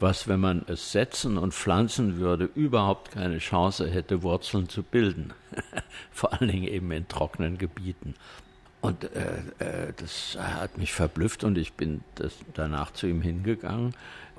was, 0.00 0.28
wenn 0.28 0.40
man 0.40 0.64
es 0.68 0.92
setzen 0.92 1.38
und 1.38 1.54
pflanzen 1.54 2.18
würde, 2.18 2.48
überhaupt 2.54 3.12
keine 3.12 3.38
Chance 3.38 3.90
hätte, 3.90 4.22
Wurzeln 4.22 4.68
zu 4.68 4.82
bilden. 4.82 5.32
Vor 6.12 6.32
allen 6.32 6.50
Dingen 6.50 6.68
eben 6.68 6.90
in 6.92 7.08
trockenen 7.08 7.58
Gebieten. 7.58 8.14
Und 8.80 9.04
äh, 9.04 9.38
äh, 9.58 9.92
das 9.96 10.38
hat 10.40 10.78
mich 10.78 10.92
verblüfft 10.92 11.42
und 11.42 11.58
ich 11.58 11.72
bin 11.72 12.02
das 12.14 12.34
danach 12.54 12.92
zu 12.92 13.08
ihm 13.08 13.22
hingegangen 13.22 13.94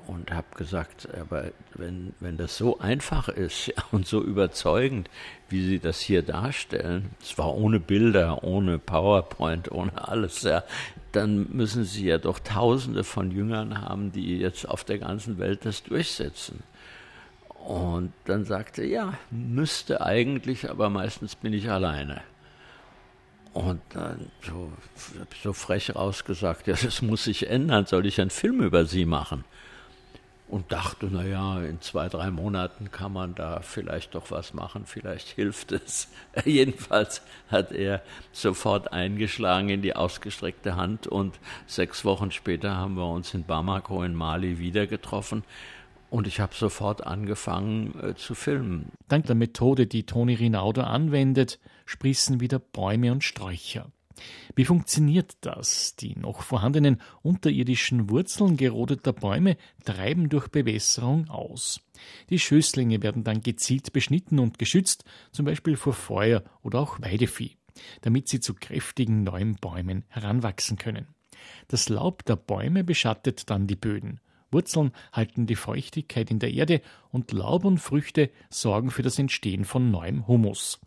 und 0.08 0.32
habe 0.32 0.48
gesagt, 0.56 1.08
aber 1.20 1.52
wenn, 1.76 2.14
wenn 2.20 2.38
das 2.38 2.58
so 2.58 2.80
einfach 2.80 3.28
ist 3.28 3.68
ja, 3.76 3.84
und 3.92 4.08
so 4.08 4.24
überzeugend, 4.24 5.10
wie 5.50 5.66
Sie 5.66 5.80
das 5.80 6.00
hier 6.00 6.24
darstellen, 6.24 7.12
zwar 7.22 7.54
ohne 7.54 7.80
Bilder, 7.80 8.44
ohne 8.44 8.80
PowerPoint, 8.80 9.72
ohne 9.72 10.08
alles, 10.08 10.42
ja, 10.44 10.64
dann 11.12 11.48
müssen 11.52 11.84
Sie 11.84 12.06
ja 12.06 12.18
doch 12.18 12.40
Tausende 12.40 13.04
von 13.04 13.32
Jüngern 13.32 13.82
haben, 13.82 14.12
die 14.12 14.38
jetzt 14.38 14.68
auf 14.68 14.84
der 14.84 15.00
ganzen 15.00 15.38
Welt 15.38 15.66
das 15.66 15.84
durchsetzen. 15.84 16.64
Und 17.66 18.14
dann 18.26 18.46
sagte 18.46 18.84
er, 18.84 18.88
ja, 18.88 19.14
müsste 19.32 20.02
eigentlich, 20.02 20.70
aber 20.70 20.90
meistens 20.90 21.36
bin 21.36 21.54
ich 21.54 21.70
alleine. 21.70 22.22
Und 23.54 23.82
dann 23.90 24.32
so, 24.42 24.72
so 25.44 25.54
frech 25.54 25.96
rausgesagt, 25.96 26.68
ja, 26.68 26.76
das 26.82 27.02
muss 27.02 27.26
sich 27.26 27.50
ändern, 27.50 27.86
soll 27.86 28.06
ich 28.06 28.22
einen 28.22 28.30
Film 28.30 28.62
über 28.62 28.86
Sie 28.86 29.06
machen? 29.06 29.44
Und 30.50 30.72
dachte, 30.72 31.06
naja, 31.06 31.62
in 31.62 31.80
zwei, 31.80 32.10
drei 32.10 32.32
Monaten 32.32 32.90
kann 32.92 33.14
man 33.14 33.36
da 33.36 33.62
vielleicht 33.62 34.16
doch 34.16 34.32
was 34.32 34.54
machen, 34.54 34.86
vielleicht 34.86 35.28
hilft 35.30 35.72
es. 35.72 36.10
Jedenfalls 36.46 37.22
hat 37.50 37.72
er 37.72 38.02
sofort 38.32 38.92
eingeschlagen 38.92 39.70
in 39.70 39.82
die 39.84 39.96
ausgestreckte 39.96 40.76
Hand 40.76 41.06
und 41.06 41.40
sechs 41.68 42.04
Wochen 42.04 42.32
später 42.32 42.76
haben 42.76 42.96
wir 42.96 43.08
uns 43.08 43.34
in 43.34 43.44
Bamako 43.44 44.04
in 44.04 44.16
Mali 44.16 44.58
wieder 44.58 44.88
getroffen. 44.88 45.44
Und 46.10 46.26
ich 46.26 46.40
habe 46.40 46.56
sofort 46.56 47.06
angefangen 47.06 47.94
äh, 48.02 48.16
zu 48.16 48.34
filmen. 48.34 48.92
Dank 49.08 49.28
der 49.28 49.36
Methode, 49.36 49.86
die 49.86 50.08
Toni 50.08 50.34
Rinaudo 50.34 50.82
anwendet, 50.82 51.60
sprießen 51.86 52.40
wieder 52.40 52.58
Bäume 52.58 53.12
und 53.12 53.24
Sträucher. 53.24 53.92
Wie 54.56 54.66
funktioniert 54.66 55.38
das? 55.42 55.96
Die 55.96 56.16
noch 56.16 56.42
vorhandenen 56.42 57.02
unterirdischen 57.22 58.10
Wurzeln 58.10 58.58
gerodeter 58.58 59.14
Bäume 59.14 59.58
treiben 59.86 60.30
durch 60.30 60.48
Bewässerung 60.48 61.30
aus. 61.30 61.82
Die 62.30 62.40
Schößlinge 62.40 63.02
werden 63.02 63.24
dann 63.24 63.42
gezielt 63.42 63.94
beschnitten 63.94 64.40
und 64.40 64.60
geschützt, 64.60 65.04
zum 65.32 65.46
Beispiel 65.46 65.76
vor 65.76 65.94
Feuer 65.94 66.44
oder 66.62 66.80
auch 66.80 67.02
Weidevieh, 67.02 67.58
damit 68.02 68.28
sie 68.28 68.40
zu 68.40 68.54
kräftigen 68.54 69.24
neuen 69.24 69.56
Bäumen 69.56 70.06
heranwachsen 70.08 70.78
können. 70.78 71.08
Das 71.68 71.90
Laub 71.90 72.26
der 72.26 72.36
Bäume 72.36 72.84
beschattet 72.84 73.50
dann 73.50 73.68
die 73.68 73.76
Böden. 73.76 74.20
Wurzeln 74.52 74.92
halten 75.14 75.46
die 75.46 75.56
Feuchtigkeit 75.56 76.32
in 76.32 76.40
der 76.40 76.52
Erde 76.52 76.82
und 77.12 77.32
Laub 77.32 77.66
und 77.66 77.78
Früchte 77.78 78.32
sorgen 78.50 78.90
für 78.90 79.04
das 79.04 79.20
Entstehen 79.20 79.64
von 79.64 79.92
neuem 79.92 80.28
Humus. 80.28 80.80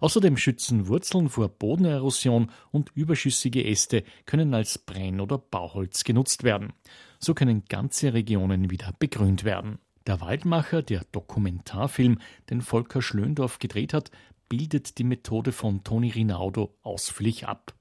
Außerdem 0.00 0.36
schützen 0.36 0.88
Wurzeln 0.88 1.28
vor 1.28 1.48
Bodenerosion 1.48 2.50
und 2.70 2.90
überschüssige 2.94 3.64
Äste 3.64 4.04
können 4.26 4.54
als 4.54 4.78
Brenn- 4.78 5.20
oder 5.20 5.38
Bauholz 5.38 6.04
genutzt 6.04 6.44
werden. 6.44 6.72
So 7.18 7.34
können 7.34 7.64
ganze 7.68 8.12
Regionen 8.12 8.70
wieder 8.70 8.92
begrünt 8.98 9.44
werden. 9.44 9.78
Der 10.06 10.20
Waldmacher, 10.20 10.82
der 10.82 11.02
Dokumentarfilm, 11.12 12.18
den 12.50 12.60
Volker 12.60 13.02
Schlöndorff 13.02 13.58
gedreht 13.58 13.92
hat, 13.92 14.10
bildet 14.48 14.98
die 14.98 15.04
Methode 15.04 15.50
von 15.52 15.82
Toni 15.82 16.10
Rinaudo 16.10 16.74
ausführlich 16.82 17.48
ab. 17.48 17.74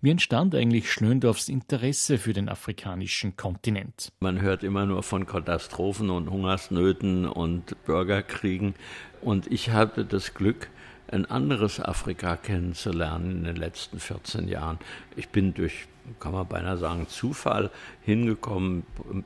Wie 0.00 0.10
entstand 0.10 0.56
eigentlich 0.56 0.90
Schlöndorffs 0.90 1.48
Interesse 1.48 2.18
für 2.18 2.32
den 2.32 2.48
afrikanischen 2.48 3.36
Kontinent? 3.36 4.12
Man 4.18 4.40
hört 4.40 4.64
immer 4.64 4.84
nur 4.84 5.04
von 5.04 5.26
Katastrophen 5.26 6.10
und 6.10 6.28
Hungersnöten 6.28 7.26
und 7.26 7.76
Bürgerkriegen. 7.84 8.74
Und 9.20 9.46
ich 9.46 9.70
hatte 9.70 10.04
das 10.04 10.34
Glück, 10.34 10.68
ein 11.12 11.30
anderes 11.30 11.78
Afrika 11.78 12.36
kennenzulernen 12.36 13.38
in 13.38 13.44
den 13.44 13.56
letzten 13.56 14.00
14 14.00 14.48
Jahren. 14.48 14.78
Ich 15.14 15.28
bin 15.28 15.52
durch, 15.52 15.86
kann 16.20 16.32
man 16.32 16.46
beinahe 16.48 16.78
sagen, 16.78 17.06
Zufall 17.08 17.70
hingekommen. 18.02 18.84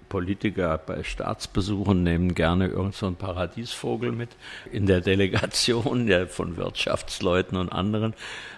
Politiker 0.08 0.78
bei 0.78 1.04
Staatsbesuchen 1.04 2.02
nehmen 2.02 2.34
gerne 2.34 2.66
irgendeinen 2.66 2.92
so 2.92 3.12
Paradiesvogel 3.12 4.12
mit 4.12 4.30
in 4.72 4.86
der 4.86 5.00
Delegation 5.00 6.08
ja, 6.08 6.26
von 6.26 6.56
Wirtschaftsleuten 6.56 7.56
und 7.56 7.70
anderen. 7.70 8.14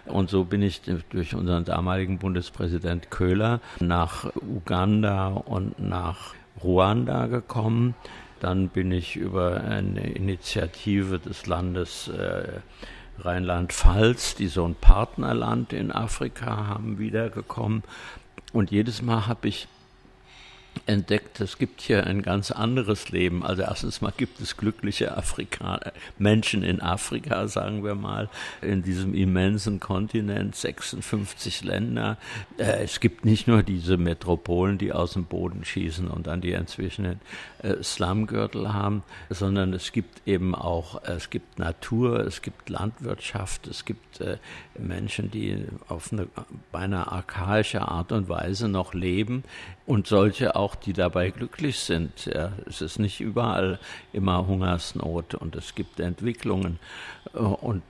Und 0.07 0.31
so 0.31 0.45
bin 0.45 0.63
ich 0.63 0.81
durch 1.11 1.35
unseren 1.35 1.65
damaligen 1.65 2.19
Bundespräsident 2.19 3.11
Köhler 3.11 3.61
nach 3.81 4.33
Uganda 4.37 5.29
und 5.29 5.79
nach 5.79 6.35
Ruanda 6.63 7.27
gekommen. 7.27 7.95
Dann 8.41 8.69
bin 8.69 8.93
ich 8.93 9.17
über 9.17 9.61
eine 9.63 10.11
Initiative 10.11 11.19
des 11.19 11.47
Landes 11.47 12.09
äh, 12.09 12.61
Rheinland-Pfalz, 13.25 14.35
die 14.37 14.49
so 14.49 14.65
ein 14.65 14.75
Partnerland 14.75 15.73
in 15.73 15.93
Afrika 15.93 16.67
haben, 16.67 16.99
wiedergekommen. 16.99 17.83
Und 18.53 18.71
jedes 18.71 19.03
Mal 19.03 19.27
habe 19.27 19.49
ich 19.49 19.69
entdeckt, 20.87 21.41
es 21.41 21.59
gibt 21.59 21.81
hier 21.81 22.07
ein 22.07 22.23
ganz 22.23 22.51
anderes 22.51 23.11
Leben. 23.11 23.45
Also 23.45 23.63
erstens 23.63 24.01
mal 24.01 24.13
gibt 24.17 24.41
es 24.41 24.57
glückliche 24.57 25.17
Afrikaner, 25.17 25.93
Menschen 26.19 26.63
in 26.63 26.81
Afrika, 26.81 27.49
sagen 27.49 27.85
wir 27.85 27.95
mal, 27.95 28.29
in 28.63 28.83
diesem 28.83 29.15
immensen 29.15 29.81
Kontinent, 29.81 30.57
56 30.57 31.65
Länder. 31.65 32.19
Äh, 32.59 32.85
es 32.85 33.01
gibt 33.01 33.25
nicht 33.25 33.47
nur 33.47 33.63
diese 33.63 33.97
Metropolen, 33.97 34.79
die 34.79 34.93
aus 34.93 35.13
dem 35.13 35.25
Boden 35.25 35.65
schießen 35.65 36.09
und 36.09 36.27
dann 36.27 36.41
die 36.41 36.53
inzwischen 36.53 37.05
den 37.05 37.21
äh, 37.63 37.83
Slumgürtel 37.83 38.73
haben, 38.73 39.03
sondern 39.31 39.73
es 39.73 39.93
gibt 39.93 40.27
eben 40.27 40.55
auch, 40.55 41.03
es 41.03 41.31
gibt 41.31 41.59
Natur, 41.59 42.21
es 42.21 42.43
gibt 42.43 42.69
Landwirtschaft, 42.69 43.67
es 43.67 43.85
gibt 43.85 44.21
äh, 44.21 44.39
Menschen, 44.79 45.31
die 45.31 45.65
auf 45.89 46.13
eine 46.13 46.29
beinahe 46.73 47.11
archaische 47.11 47.83
Art 47.83 48.13
und 48.13 48.29
Weise 48.29 48.69
noch 48.69 48.95
leben 48.95 49.45
und 49.87 50.07
solche 50.07 50.55
auch, 50.55 50.68
die 50.75 50.93
dabei 50.93 51.31
glücklich 51.31 51.79
sind. 51.79 52.27
Ja, 52.27 52.53
es 52.67 52.81
ist 52.81 52.99
nicht 52.99 53.21
überall 53.21 53.79
immer 54.13 54.47
Hungersnot 54.47 55.35
und 55.35 55.57
es 55.57 55.75
gibt 55.75 56.01
Entwicklungen. 56.01 56.79
Äh, 57.35 57.39
und 57.39 57.83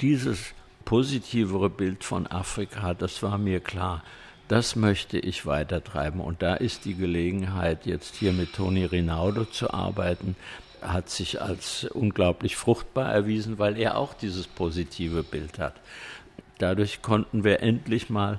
dieses 0.00 0.54
positivere 0.84 1.70
Bild 1.70 2.04
von 2.04 2.26
Afrika, 2.26 2.94
das 2.94 3.22
war 3.22 3.38
mir 3.38 3.60
klar. 3.60 4.02
Das 4.48 4.76
möchte 4.76 5.18
ich 5.18 5.46
weitertreiben. 5.46 6.20
Und 6.20 6.42
da 6.42 6.54
ist 6.54 6.84
die 6.84 6.94
Gelegenheit, 6.94 7.86
jetzt 7.86 8.16
hier 8.16 8.32
mit 8.32 8.52
Toni 8.52 8.84
Rinaldo 8.84 9.46
zu 9.46 9.72
arbeiten, 9.72 10.36
hat 10.82 11.08
sich 11.08 11.40
als 11.40 11.84
unglaublich 11.84 12.56
fruchtbar 12.56 13.10
erwiesen, 13.10 13.58
weil 13.58 13.78
er 13.78 13.96
auch 13.96 14.12
dieses 14.12 14.46
positive 14.46 15.22
Bild 15.22 15.58
hat. 15.58 15.74
Dadurch 16.58 17.02
konnten 17.02 17.42
wir 17.42 17.60
endlich 17.60 18.10
mal 18.10 18.38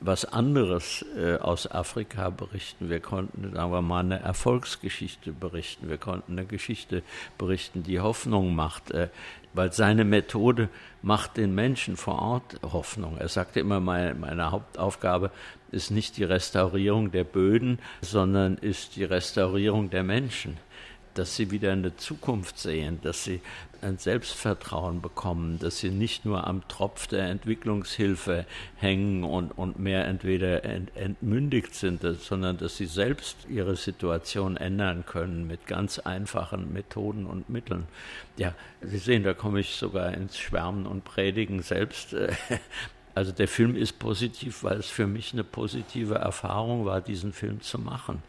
was 0.00 0.24
anderes 0.24 1.04
äh, 1.16 1.36
aus 1.36 1.70
Afrika 1.70 2.30
berichten. 2.30 2.90
Wir 2.90 3.00
konnten, 3.00 3.52
sagen 3.54 3.72
wir 3.72 3.82
mal, 3.82 4.00
eine 4.00 4.20
Erfolgsgeschichte 4.20 5.32
berichten. 5.32 5.88
Wir 5.88 5.98
konnten 5.98 6.32
eine 6.32 6.46
Geschichte 6.46 7.02
berichten, 7.38 7.82
die 7.82 8.00
Hoffnung 8.00 8.54
macht, 8.54 8.90
äh, 8.90 9.08
weil 9.54 9.72
seine 9.72 10.04
Methode 10.04 10.68
macht 11.02 11.36
den 11.36 11.54
Menschen 11.54 11.96
vor 11.96 12.20
Ort 12.20 12.60
Hoffnung. 12.62 13.16
Er 13.18 13.28
sagte 13.28 13.60
immer, 13.60 13.80
meine, 13.80 14.14
meine 14.14 14.50
Hauptaufgabe 14.50 15.30
ist 15.70 15.90
nicht 15.90 16.16
die 16.16 16.24
Restaurierung 16.24 17.10
der 17.10 17.24
Böden, 17.24 17.78
sondern 18.00 18.56
ist 18.56 18.96
die 18.96 19.04
Restaurierung 19.04 19.90
der 19.90 20.02
Menschen 20.02 20.58
dass 21.18 21.36
sie 21.36 21.50
wieder 21.50 21.72
eine 21.72 21.96
Zukunft 21.96 22.58
sehen, 22.58 23.00
dass 23.02 23.24
sie 23.24 23.40
ein 23.82 23.98
Selbstvertrauen 23.98 25.02
bekommen, 25.02 25.58
dass 25.58 25.78
sie 25.78 25.90
nicht 25.90 26.24
nur 26.24 26.46
am 26.46 26.66
Tropf 26.68 27.06
der 27.06 27.28
Entwicklungshilfe 27.28 28.46
hängen 28.76 29.24
und, 29.24 29.52
und 29.52 29.78
mehr 29.78 30.06
entweder 30.06 30.64
ent, 30.64 30.96
entmündigt 30.96 31.74
sind, 31.74 32.02
sondern 32.02 32.58
dass 32.58 32.76
sie 32.76 32.86
selbst 32.86 33.36
ihre 33.48 33.76
Situation 33.76 34.56
ändern 34.56 35.04
können 35.06 35.46
mit 35.46 35.66
ganz 35.66 35.98
einfachen 35.98 36.72
Methoden 36.72 37.26
und 37.26 37.48
Mitteln. 37.50 37.86
Ja, 38.36 38.54
Sie 38.82 38.98
sehen, 38.98 39.24
da 39.24 39.34
komme 39.34 39.60
ich 39.60 39.74
sogar 39.76 40.12
ins 40.14 40.38
Schwärmen 40.38 40.86
und 40.86 41.04
Predigen 41.04 41.62
selbst. 41.62 42.14
Also 43.16 43.32
der 43.32 43.48
Film 43.48 43.76
ist 43.76 43.98
positiv, 43.98 44.62
weil 44.62 44.76
es 44.76 44.88
für 44.88 45.06
mich 45.06 45.32
eine 45.32 45.42
positive 45.42 46.16
Erfahrung 46.16 46.84
war, 46.84 47.00
diesen 47.00 47.32
Film 47.32 47.62
zu 47.62 47.78
machen. 47.78 48.22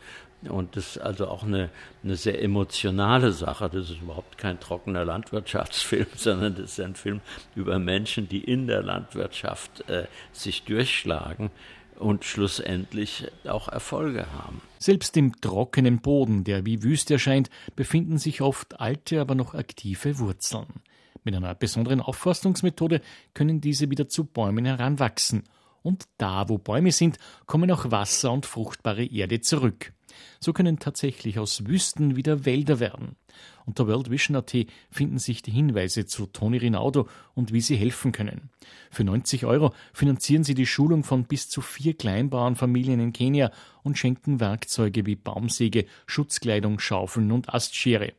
Und 0.47 0.77
das 0.77 0.95
ist 0.95 0.97
also 0.99 1.27
auch 1.27 1.43
eine, 1.43 1.69
eine 2.05 2.15
sehr 2.15 2.41
emotionale 2.41 3.33
Sache. 3.33 3.69
Das 3.69 3.89
ist 3.89 4.01
überhaupt 4.01 4.37
kein 4.37 4.61
trockener 4.61 5.03
Landwirtschaftsfilm, 5.03 6.05
sondern 6.15 6.55
das 6.55 6.71
ist 6.71 6.79
ein 6.79 6.95
Film 6.95 7.19
über 7.53 7.79
Menschen, 7.79 8.29
die 8.29 8.41
in 8.41 8.67
der 8.67 8.81
Landwirtschaft 8.81 9.89
äh, 9.89 10.05
sich 10.31 10.63
durchschlagen 10.63 11.51
und 11.99 12.23
schlussendlich 12.23 13.29
auch 13.45 13.67
Erfolge 13.67 14.31
haben. 14.31 14.61
Selbst 14.79 15.17
im 15.17 15.33
trockenen 15.41 15.99
Boden, 15.99 16.45
der 16.45 16.65
wie 16.65 16.81
Wüste 16.81 17.15
erscheint, 17.15 17.49
befinden 17.75 18.19
sich 18.19 18.39
oft 18.39 18.79
alte, 18.79 19.19
aber 19.19 19.35
noch 19.35 19.53
aktive 19.53 20.17
Wurzeln. 20.19 20.67
Mit 21.27 21.35
einer 21.35 21.55
besonderen 21.55 21.99
Aufforstungsmethode 21.99 23.01
können 23.33 23.59
diese 23.59 23.89
wieder 23.89 24.07
zu 24.07 24.23
Bäumen 24.23 24.63
heranwachsen. 24.63 25.43
Und 25.83 26.05
da, 26.17 26.47
wo 26.47 26.57
Bäume 26.57 26.93
sind, 26.93 27.17
kommen 27.45 27.69
auch 27.69 27.91
Wasser 27.91 28.31
und 28.31 28.45
fruchtbare 28.45 29.03
Erde 29.03 29.41
zurück. 29.41 29.91
So 30.39 30.53
können 30.53 30.79
tatsächlich 30.79 31.37
aus 31.37 31.67
Wüsten 31.67 32.15
wieder 32.15 32.45
Wälder 32.45 32.79
werden. 32.79 33.17
Unter 33.65 33.87
worldvision.at 33.87 34.55
finden 34.89 35.19
sich 35.19 35.41
die 35.41 35.51
Hinweise 35.51 36.05
zu 36.05 36.27
Toni 36.27 36.59
Rinaudo 36.59 37.09
und 37.35 37.51
wie 37.51 37.59
Sie 37.59 37.75
helfen 37.75 38.13
können. 38.13 38.49
Für 38.89 39.03
90 39.03 39.45
Euro 39.45 39.73
finanzieren 39.91 40.45
Sie 40.45 40.53
die 40.53 40.65
Schulung 40.65 41.03
von 41.03 41.25
bis 41.25 41.49
zu 41.49 41.59
vier 41.59 41.97
Kleinbauernfamilien 41.97 43.01
in 43.01 43.11
Kenia 43.11 43.51
und 43.83 43.97
schenken 43.97 44.39
Werkzeuge 44.39 45.05
wie 45.05 45.17
Baumsäge, 45.17 45.87
Schutzkleidung, 46.05 46.79
Schaufeln 46.79 47.33
und 47.33 47.53
Astschere. 47.53 48.13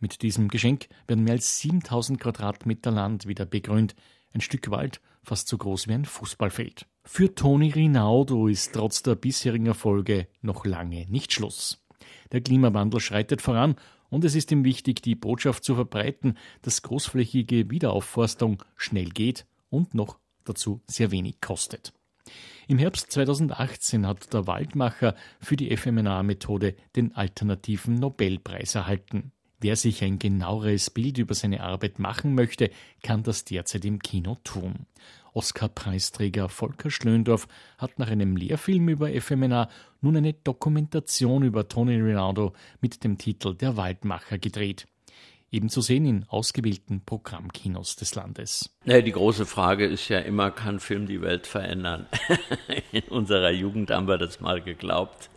Mit 0.00 0.22
diesem 0.22 0.48
Geschenk 0.48 0.88
werden 1.06 1.24
mehr 1.24 1.34
als 1.34 1.60
7000 1.60 2.18
Quadratmeter 2.18 2.90
Land 2.90 3.26
wieder 3.26 3.46
begrünt. 3.46 3.94
Ein 4.32 4.40
Stück 4.40 4.70
Wald 4.70 5.00
fast 5.22 5.48
so 5.48 5.58
groß 5.58 5.88
wie 5.88 5.92
ein 5.92 6.04
Fußballfeld. 6.04 6.86
Für 7.04 7.34
Toni 7.34 7.70
Rinaldo 7.70 8.48
ist 8.48 8.72
trotz 8.72 9.02
der 9.02 9.14
bisherigen 9.14 9.66
Erfolge 9.66 10.28
noch 10.42 10.64
lange 10.64 11.06
nicht 11.08 11.32
Schluss. 11.32 11.84
Der 12.32 12.40
Klimawandel 12.40 13.00
schreitet 13.00 13.42
voran 13.42 13.76
und 14.08 14.24
es 14.24 14.34
ist 14.34 14.50
ihm 14.50 14.64
wichtig, 14.64 15.02
die 15.02 15.14
Botschaft 15.14 15.64
zu 15.64 15.74
verbreiten, 15.74 16.36
dass 16.62 16.82
großflächige 16.82 17.70
Wiederaufforstung 17.70 18.62
schnell 18.76 19.10
geht 19.10 19.46
und 19.68 19.94
noch 19.94 20.18
dazu 20.44 20.80
sehr 20.86 21.10
wenig 21.10 21.40
kostet. 21.40 21.92
Im 22.68 22.78
Herbst 22.78 23.10
2018 23.12 24.06
hat 24.06 24.32
der 24.32 24.46
Waldmacher 24.46 25.14
für 25.40 25.56
die 25.56 25.76
FMNA-Methode 25.76 26.76
den 26.96 27.14
alternativen 27.14 27.96
Nobelpreis 27.96 28.74
erhalten. 28.74 29.32
Wer 29.60 29.76
sich 29.76 30.02
ein 30.02 30.18
genaueres 30.18 30.88
Bild 30.90 31.18
über 31.18 31.34
seine 31.34 31.62
Arbeit 31.62 31.98
machen 31.98 32.34
möchte, 32.34 32.70
kann 33.02 33.22
das 33.22 33.44
derzeit 33.44 33.84
im 33.84 33.98
Kino 33.98 34.38
tun. 34.42 34.86
Oscar-Preisträger 35.32 36.48
Volker 36.48 36.90
Schlöndorff 36.90 37.46
hat 37.78 37.98
nach 37.98 38.08
einem 38.08 38.36
Lehrfilm 38.36 38.88
über 38.88 39.08
FMNA 39.08 39.68
nun 40.00 40.16
eine 40.16 40.32
Dokumentation 40.32 41.42
über 41.42 41.68
Tony 41.68 42.00
Rinaldo 42.00 42.54
mit 42.80 43.04
dem 43.04 43.18
Titel 43.18 43.54
Der 43.54 43.76
Waldmacher 43.76 44.38
gedreht 44.38 44.86
eben 45.52 45.68
zu 45.68 45.80
sehen 45.80 46.06
in 46.06 46.24
ausgewählten 46.28 47.02
Programmkinos 47.04 47.96
des 47.96 48.14
Landes. 48.14 48.70
Ja, 48.86 49.02
die 49.02 49.12
große 49.12 49.44
Frage 49.44 49.84
ist 49.84 50.08
ja 50.08 50.20
immer, 50.20 50.50
kann 50.50 50.80
Film 50.80 51.06
die 51.06 51.20
Welt 51.20 51.46
verändern? 51.46 52.06
In 52.92 53.02
unserer 53.10 53.50
Jugend 53.50 53.90
haben 53.90 54.08
wir 54.08 54.16
das 54.16 54.40
mal 54.40 54.62
geglaubt. 54.62 55.28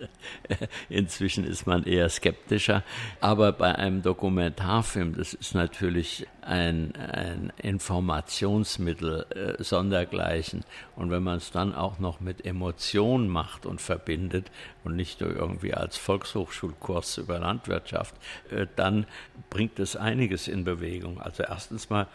Inzwischen 0.89 1.43
ist 1.43 1.67
man 1.67 1.83
eher 1.83 2.07
skeptischer. 2.07 2.83
Aber 3.19 3.51
bei 3.51 3.75
einem 3.75 4.01
Dokumentarfilm, 4.01 5.15
das 5.15 5.33
ist 5.33 5.55
natürlich 5.55 6.25
ein, 6.39 6.95
ein 6.95 7.51
Informationsmittel 7.61 9.25
äh, 9.31 9.61
sondergleichen. 9.61 10.63
Und 10.95 11.11
wenn 11.11 11.23
man 11.23 11.37
es 11.37 11.51
dann 11.51 11.75
auch 11.75 11.99
noch 11.99 12.21
mit 12.21 12.45
Emotionen 12.45 13.27
macht 13.27 13.65
und 13.65 13.81
verbindet 13.81 14.51
und 14.85 14.95
nicht 14.95 15.19
nur 15.19 15.35
irgendwie 15.35 15.73
als 15.73 15.97
Volkshochschulkurs 15.97 17.17
über 17.17 17.39
Landwirtschaft, 17.39 18.15
äh, 18.51 18.67
dann 18.77 19.05
bringt 19.49 19.79
es 19.79 19.97
einiges 20.03 20.47
in 20.47 20.63
Bewegung. 20.63 21.19
Also 21.19 21.43
erstens 21.43 21.89
mal 21.89 22.07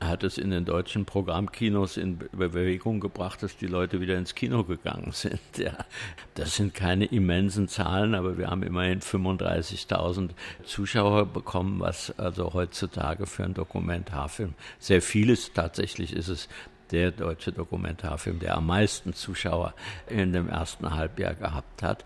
hat 0.00 0.24
es 0.24 0.38
in 0.38 0.50
den 0.50 0.64
deutschen 0.64 1.04
Programmkinos 1.04 1.96
in 1.96 2.18
Bewegung 2.32 3.00
gebracht, 3.00 3.42
dass 3.42 3.56
die 3.56 3.66
Leute 3.66 4.00
wieder 4.00 4.16
ins 4.16 4.34
Kino 4.34 4.64
gegangen 4.64 5.12
sind. 5.12 5.40
Ja, 5.56 5.76
das 6.34 6.56
sind 6.56 6.74
keine 6.74 7.06
immensen 7.06 7.68
Zahlen, 7.68 8.14
aber 8.14 8.38
wir 8.38 8.50
haben 8.50 8.62
immerhin 8.62 9.00
35.000 9.00 10.30
Zuschauer 10.64 11.26
bekommen, 11.26 11.80
was 11.80 12.16
also 12.18 12.52
heutzutage 12.52 13.26
für 13.26 13.44
einen 13.44 13.54
Dokumentarfilm 13.54 14.54
sehr 14.78 15.02
viel 15.02 15.30
ist. 15.30 15.54
Tatsächlich 15.54 16.12
ist 16.12 16.28
es 16.28 16.48
der 16.90 17.10
deutsche 17.10 17.50
Dokumentarfilm, 17.50 18.38
der 18.38 18.56
am 18.56 18.66
meisten 18.66 19.14
Zuschauer 19.14 19.74
in 20.06 20.32
dem 20.32 20.48
ersten 20.48 20.94
Halbjahr 20.94 21.34
gehabt 21.34 21.82
hat. 21.82 22.04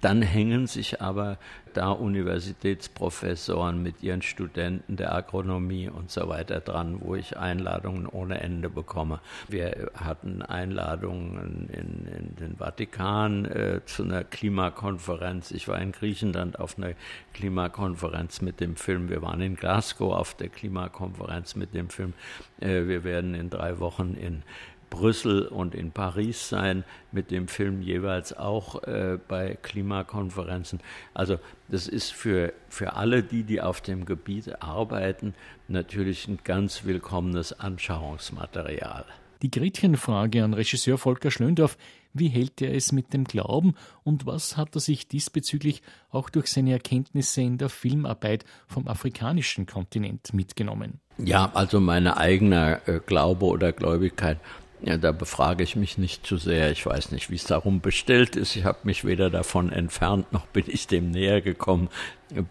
Dann 0.00 0.22
hängen 0.22 0.66
sich 0.66 1.00
aber 1.00 1.38
da 1.74 1.90
Universitätsprofessoren 1.90 3.82
mit 3.82 4.02
ihren 4.02 4.22
Studenten 4.22 4.96
der 4.96 5.14
Agronomie 5.14 5.88
und 5.88 6.10
so 6.10 6.28
weiter 6.28 6.60
dran, 6.60 6.98
wo 7.00 7.14
ich 7.14 7.36
Einladungen 7.36 8.06
ohne 8.06 8.40
Ende 8.40 8.68
bekomme. 8.68 9.20
Wir 9.48 9.90
hatten 9.94 10.42
Einladungen 10.42 11.68
in, 11.72 12.06
in 12.12 12.36
den 12.36 12.56
Vatikan 12.56 13.44
äh, 13.44 13.80
zu 13.86 14.04
einer 14.04 14.24
Klimakonferenz. 14.24 15.50
Ich 15.50 15.68
war 15.68 15.80
in 15.80 15.92
Griechenland 15.92 16.58
auf 16.58 16.78
einer 16.78 16.94
Klimakonferenz 17.34 18.40
mit 18.40 18.60
dem 18.60 18.76
Film. 18.76 19.08
Wir 19.08 19.22
waren 19.22 19.40
in 19.40 19.56
Glasgow 19.56 20.14
auf 20.14 20.34
der 20.34 20.48
Klimakonferenz 20.48 21.54
mit 21.54 21.74
dem 21.74 21.90
Film. 21.90 22.14
Äh, 22.60 22.86
wir 22.86 23.04
werden 23.04 23.34
in 23.34 23.50
drei 23.50 23.78
Wochen 23.78 24.14
in 24.14 24.42
Brüssel 24.90 25.46
und 25.46 25.74
in 25.74 25.92
Paris 25.92 26.48
sein, 26.48 26.84
mit 27.12 27.30
dem 27.30 27.48
Film 27.48 27.82
jeweils 27.82 28.36
auch 28.36 28.82
äh, 28.84 29.18
bei 29.28 29.56
Klimakonferenzen. 29.62 30.80
Also 31.14 31.38
das 31.68 31.88
ist 31.88 32.12
für, 32.12 32.52
für 32.68 32.94
alle 32.94 33.22
die, 33.22 33.44
die 33.44 33.60
auf 33.60 33.80
dem 33.80 34.04
Gebiet 34.04 34.62
arbeiten, 34.62 35.34
natürlich 35.68 36.28
ein 36.28 36.38
ganz 36.44 36.84
willkommenes 36.84 37.58
Anschauungsmaterial. 37.58 39.04
Die 39.42 39.50
Gretchenfrage 39.52 40.42
an 40.42 40.52
Regisseur 40.52 40.98
Volker 40.98 41.30
Schlöndorff, 41.30 41.76
wie 42.12 42.28
hält 42.28 42.60
er 42.60 42.74
es 42.74 42.90
mit 42.90 43.12
dem 43.12 43.24
Glauben 43.24 43.74
und 44.02 44.26
was 44.26 44.56
hat 44.56 44.74
er 44.74 44.80
sich 44.80 45.06
diesbezüglich 45.06 45.82
auch 46.10 46.28
durch 46.28 46.48
seine 46.48 46.72
Erkenntnisse 46.72 47.42
in 47.42 47.56
der 47.56 47.68
Filmarbeit 47.68 48.44
vom 48.66 48.88
afrikanischen 48.88 49.66
Kontinent 49.66 50.34
mitgenommen? 50.34 51.00
Ja, 51.18 51.50
also 51.54 51.78
meine 51.78 52.16
eigene 52.16 52.80
äh, 52.86 53.00
Glaube 53.04 53.46
oder 53.46 53.72
Gläubigkeit 53.72 54.38
ja, 54.82 54.96
da 54.96 55.12
befrage 55.12 55.64
ich 55.64 55.76
mich 55.76 55.98
nicht 55.98 56.26
zu 56.26 56.36
sehr. 56.36 56.70
Ich 56.70 56.84
weiß 56.84 57.12
nicht, 57.12 57.30
wie 57.30 57.36
es 57.36 57.44
darum 57.44 57.80
bestellt 57.80 58.36
ist. 58.36 58.56
Ich 58.56 58.64
habe 58.64 58.78
mich 58.84 59.04
weder 59.04 59.30
davon 59.30 59.70
entfernt, 59.72 60.32
noch 60.32 60.46
bin 60.46 60.64
ich 60.66 60.86
dem 60.86 61.10
näher 61.10 61.40
gekommen. 61.40 61.88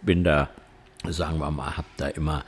Bin 0.02 0.24
da, 0.24 0.50
sagen 1.08 1.40
wir 1.40 1.52
mal, 1.52 1.78
habe 1.78 1.88
da 1.98 2.08
immer 2.08 2.44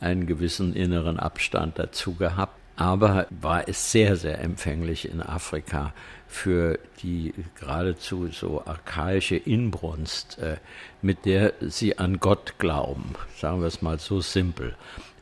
einen 0.00 0.26
gewissen 0.26 0.74
inneren 0.74 1.18
Abstand 1.18 1.78
dazu 1.78 2.14
gehabt. 2.14 2.54
Aber 2.76 3.26
war 3.28 3.68
es 3.68 3.92
sehr, 3.92 4.16
sehr 4.16 4.40
empfänglich 4.40 5.06
in 5.06 5.20
Afrika 5.20 5.92
für 6.26 6.78
die 7.02 7.34
geradezu 7.58 8.28
so 8.28 8.64
archaische 8.64 9.36
Inbrunst, 9.36 10.38
äh, 10.38 10.56
mit 11.02 11.26
der 11.26 11.52
sie 11.60 11.98
an 11.98 12.20
Gott 12.20 12.54
glauben. 12.58 13.16
Sagen 13.36 13.60
wir 13.60 13.66
es 13.66 13.82
mal 13.82 13.98
so 13.98 14.22
simpel. 14.22 14.76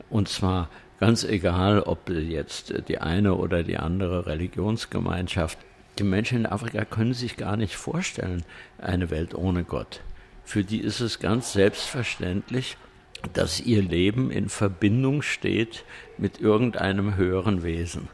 Und 0.09 0.29
zwar 0.29 0.69
Ganz 1.01 1.23
egal, 1.23 1.81
ob 1.83 2.11
jetzt 2.11 2.75
die 2.89 2.99
eine 2.99 3.35
oder 3.35 3.63
die 3.63 3.77
andere 3.77 4.27
Religionsgemeinschaft. 4.27 5.59
Die 5.99 6.05
Menschen 6.05 6.39
in 6.39 6.47
Afrika 6.47 6.85
können 6.85 7.15
sich 7.15 7.37
gar 7.37 7.57
nicht 7.57 7.77
vorstellen, 7.77 8.45
eine 8.79 9.11
Welt 9.11 9.35
ohne 9.35 9.65
Gott. 9.65 10.01
Für 10.45 10.65
die 10.65 10.81
ist 10.81 11.01
es 11.01 11.21
ganz 11.21 11.53
selbstverständlich, 11.53 12.77
dass 13.33 13.61
ihr 13.61 13.83
Leben 13.83 14.31
in 14.31 14.49
Verbindung 14.49 15.23
steht 15.23 15.85
mit 16.17 16.41
irgendeinem 16.41 17.17
höheren 17.17 17.63
Wesen. 17.63 18.09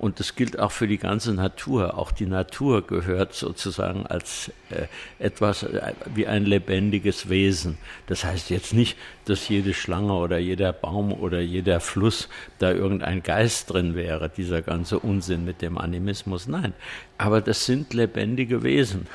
Und 0.00 0.18
das 0.18 0.34
gilt 0.34 0.58
auch 0.58 0.72
für 0.72 0.88
die 0.88 0.96
ganze 0.96 1.34
Natur. 1.34 1.98
Auch 1.98 2.10
die 2.10 2.24
Natur 2.24 2.86
gehört 2.86 3.34
sozusagen 3.34 4.06
als 4.06 4.50
äh, 4.70 4.86
etwas 5.18 5.62
äh, 5.62 5.92
wie 6.14 6.26
ein 6.26 6.46
lebendiges 6.46 7.28
Wesen. 7.28 7.76
Das 8.06 8.24
heißt 8.24 8.48
jetzt 8.48 8.72
nicht, 8.72 8.96
dass 9.26 9.46
jede 9.50 9.74
Schlange 9.74 10.14
oder 10.14 10.38
jeder 10.38 10.72
Baum 10.72 11.12
oder 11.12 11.40
jeder 11.40 11.80
Fluss 11.80 12.30
da 12.58 12.72
irgendein 12.72 13.22
Geist 13.22 13.70
drin 13.70 13.94
wäre, 13.94 14.30
dieser 14.30 14.62
ganze 14.62 14.98
Unsinn 14.98 15.44
mit 15.44 15.60
dem 15.60 15.76
Animismus. 15.76 16.48
Nein, 16.48 16.72
aber 17.18 17.42
das 17.42 17.66
sind 17.66 17.92
lebendige 17.92 18.62
Wesen. 18.62 19.06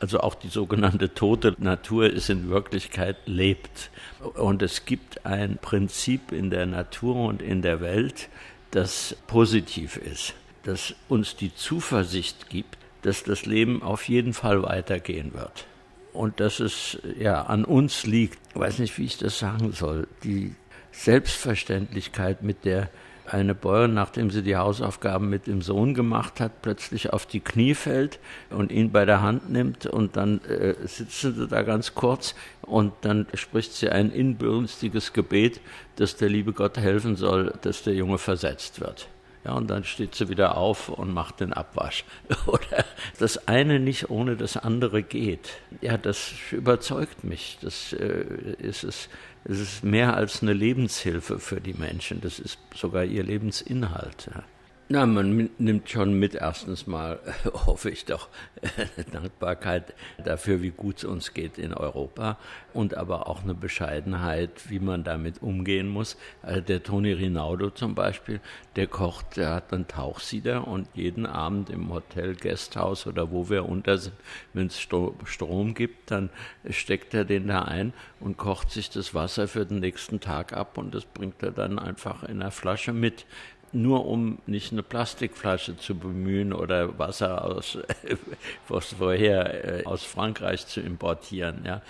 Also 0.00 0.18
auch 0.18 0.34
die 0.34 0.48
sogenannte 0.48 1.14
tote 1.14 1.54
Natur 1.58 2.10
ist 2.10 2.28
in 2.28 2.48
Wirklichkeit 2.50 3.16
lebt. 3.26 3.92
Und 4.34 4.60
es 4.60 4.86
gibt 4.86 5.24
ein 5.24 5.58
Prinzip 5.62 6.32
in 6.32 6.50
der 6.50 6.66
Natur 6.66 7.14
und 7.26 7.40
in 7.40 7.62
der 7.62 7.80
Welt, 7.80 8.28
das 8.72 9.16
positiv 9.26 9.96
ist, 9.96 10.34
das 10.64 10.94
uns 11.08 11.36
die 11.36 11.54
Zuversicht 11.54 12.48
gibt, 12.48 12.78
dass 13.02 13.22
das 13.22 13.46
Leben 13.46 13.82
auf 13.82 14.08
jeden 14.08 14.32
Fall 14.32 14.62
weitergehen 14.62 15.34
wird. 15.34 15.66
Und 16.12 16.40
dass 16.40 16.60
es 16.60 16.98
ja 17.18 17.42
an 17.42 17.64
uns 17.64 18.04
liegt, 18.04 18.38
ich 18.50 18.60
weiß 18.60 18.78
nicht, 18.80 18.98
wie 18.98 19.04
ich 19.04 19.18
das 19.18 19.38
sagen 19.38 19.72
soll, 19.72 20.08
die 20.24 20.54
Selbstverständlichkeit, 20.90 22.42
mit 22.42 22.64
der 22.64 22.90
eine 23.26 23.54
Bäuerin, 23.54 23.94
nachdem 23.94 24.30
sie 24.30 24.42
die 24.42 24.56
Hausaufgaben 24.56 25.28
mit 25.28 25.46
dem 25.46 25.62
Sohn 25.62 25.94
gemacht 25.94 26.40
hat, 26.40 26.62
plötzlich 26.62 27.12
auf 27.12 27.26
die 27.26 27.40
Knie 27.40 27.74
fällt 27.74 28.18
und 28.50 28.72
ihn 28.72 28.92
bei 28.92 29.04
der 29.04 29.22
Hand 29.22 29.50
nimmt 29.50 29.86
und 29.86 30.16
dann 30.16 30.40
äh, 30.44 30.74
sitzen 30.86 31.34
sie 31.34 31.48
da 31.48 31.62
ganz 31.62 31.94
kurz 31.94 32.34
und 32.62 32.92
dann 33.02 33.26
spricht 33.34 33.72
sie 33.72 33.88
ein 33.88 34.10
inbürstiges 34.10 35.12
Gebet, 35.12 35.60
dass 35.96 36.16
der 36.16 36.28
liebe 36.28 36.52
Gott 36.52 36.76
helfen 36.78 37.16
soll, 37.16 37.54
dass 37.62 37.82
der 37.82 37.94
Junge 37.94 38.18
versetzt 38.18 38.80
wird. 38.80 39.08
Ja, 39.44 39.54
und 39.54 39.68
dann 39.68 39.82
steht 39.82 40.14
sie 40.14 40.28
wieder 40.28 40.56
auf 40.56 40.88
und 40.88 41.12
macht 41.12 41.40
den 41.40 41.52
Abwasch. 41.52 42.04
Oder 42.46 42.84
das 43.18 43.48
eine 43.48 43.80
nicht 43.80 44.08
ohne 44.08 44.36
das 44.36 44.56
andere 44.56 45.02
geht. 45.02 45.50
Ja, 45.80 45.96
das 45.98 46.32
überzeugt 46.52 47.24
mich. 47.24 47.58
Das 47.60 47.92
äh, 47.92 48.24
ist 48.58 48.84
es 48.84 49.08
es 49.44 49.58
ist 49.58 49.84
mehr 49.84 50.16
als 50.16 50.42
eine 50.42 50.52
Lebenshilfe 50.52 51.38
für 51.38 51.60
die 51.60 51.74
Menschen, 51.74 52.20
das 52.20 52.38
ist 52.38 52.58
sogar 52.74 53.04
ihr 53.04 53.22
Lebensinhalt. 53.22 54.30
Ja. 54.32 54.44
Na, 54.92 55.06
man 55.06 55.48
nimmt 55.56 55.88
schon 55.88 56.18
mit, 56.18 56.34
erstens 56.34 56.86
mal, 56.86 57.18
hoffe 57.66 57.88
ich 57.88 58.04
doch, 58.04 58.28
Dankbarkeit 59.10 59.94
dafür, 60.22 60.60
wie 60.60 60.68
gut 60.68 60.98
es 60.98 61.04
uns 61.04 61.32
geht 61.32 61.56
in 61.56 61.72
Europa 61.72 62.36
und 62.74 62.94
aber 62.94 63.26
auch 63.26 63.42
eine 63.42 63.54
Bescheidenheit, 63.54 64.68
wie 64.68 64.80
man 64.80 65.02
damit 65.02 65.40
umgehen 65.40 65.88
muss. 65.88 66.18
Also 66.42 66.60
der 66.60 66.82
Toni 66.82 67.14
Rinaldo 67.14 67.70
zum 67.70 67.94
Beispiel, 67.94 68.42
der 68.76 68.86
kocht, 68.86 69.38
der 69.38 69.54
hat 69.54 69.72
einen 69.72 69.88
Tauchsieder 69.88 70.68
und 70.68 70.88
jeden 70.92 71.24
Abend 71.24 71.70
im 71.70 71.90
Hotel, 71.90 72.34
Gasthaus 72.34 73.06
oder 73.06 73.30
wo 73.30 73.48
wir 73.48 73.66
unter 73.66 73.96
sind, 73.96 74.16
wenn 74.52 74.66
es 74.66 74.78
Strom 74.78 75.72
gibt, 75.72 76.10
dann 76.10 76.28
steckt 76.68 77.14
er 77.14 77.24
den 77.24 77.46
da 77.46 77.62
ein 77.62 77.94
und 78.20 78.36
kocht 78.36 78.70
sich 78.70 78.90
das 78.90 79.14
Wasser 79.14 79.48
für 79.48 79.64
den 79.64 79.80
nächsten 79.80 80.20
Tag 80.20 80.52
ab 80.52 80.76
und 80.76 80.94
das 80.94 81.06
bringt 81.06 81.42
er 81.42 81.52
dann 81.52 81.78
einfach 81.78 82.24
in 82.24 82.40
der 82.40 82.50
Flasche 82.50 82.92
mit 82.92 83.24
nur 83.72 84.06
um 84.06 84.38
nicht 84.46 84.72
eine 84.72 84.82
Plastikflasche 84.82 85.76
zu 85.76 85.94
bemühen 85.94 86.52
oder 86.52 86.98
Wasser 86.98 87.44
aus 87.44 87.78
was 88.68 88.92
vorher 88.94 89.80
äh, 89.80 89.84
aus 89.84 90.04
Frankreich 90.04 90.66
zu 90.66 90.80
importieren, 90.80 91.62
ja, 91.64 91.82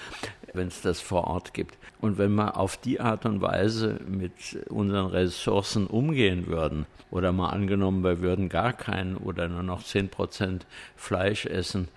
wenn 0.53 0.69
es 0.69 0.81
das 0.83 1.01
vor 1.01 1.25
Ort 1.25 1.55
gibt. 1.55 1.77
Und 2.01 2.19
wenn 2.19 2.35
wir 2.35 2.57
auf 2.57 2.77
die 2.77 3.01
Art 3.01 3.27
und 3.27 3.41
Weise 3.43 4.01
mit 4.07 4.33
unseren 4.69 5.07
Ressourcen 5.07 5.87
umgehen 5.87 6.47
würden, 6.47 6.87
oder 7.13 7.31
mal 7.31 7.51
angenommen, 7.51 8.03
wir 8.03 8.21
würden 8.21 8.49
gar 8.49 8.73
keinen 8.73 9.17
oder 9.17 9.47
nur 9.47 9.63
noch 9.63 9.85
zehn 9.85 10.09
Prozent 10.09 10.67
Fleisch 10.97 11.47
essen, 11.47 11.89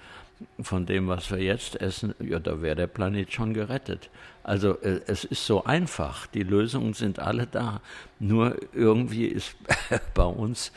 von 0.61 0.85
dem, 0.85 1.07
was 1.07 1.31
wir 1.31 1.39
jetzt 1.39 1.79
essen, 1.81 2.13
ja, 2.19 2.39
da 2.39 2.61
wäre 2.61 2.75
der 2.75 2.87
Planet 2.87 3.31
schon 3.31 3.53
gerettet. 3.53 4.09
Also 4.45 4.79
äh, 4.81 5.01
es 5.07 5.23
ist 5.23 5.43
so 5.43 5.63
einfach, 5.63 6.27
die 6.27 6.43
Lösungen 6.43 6.93
sind 6.93 7.17
alle 7.17 7.47
da. 7.47 7.81
Nur 8.19 8.55
irgendwie 8.73 9.25
ist 9.25 9.55
bei 10.13 10.23
uns 10.23 10.71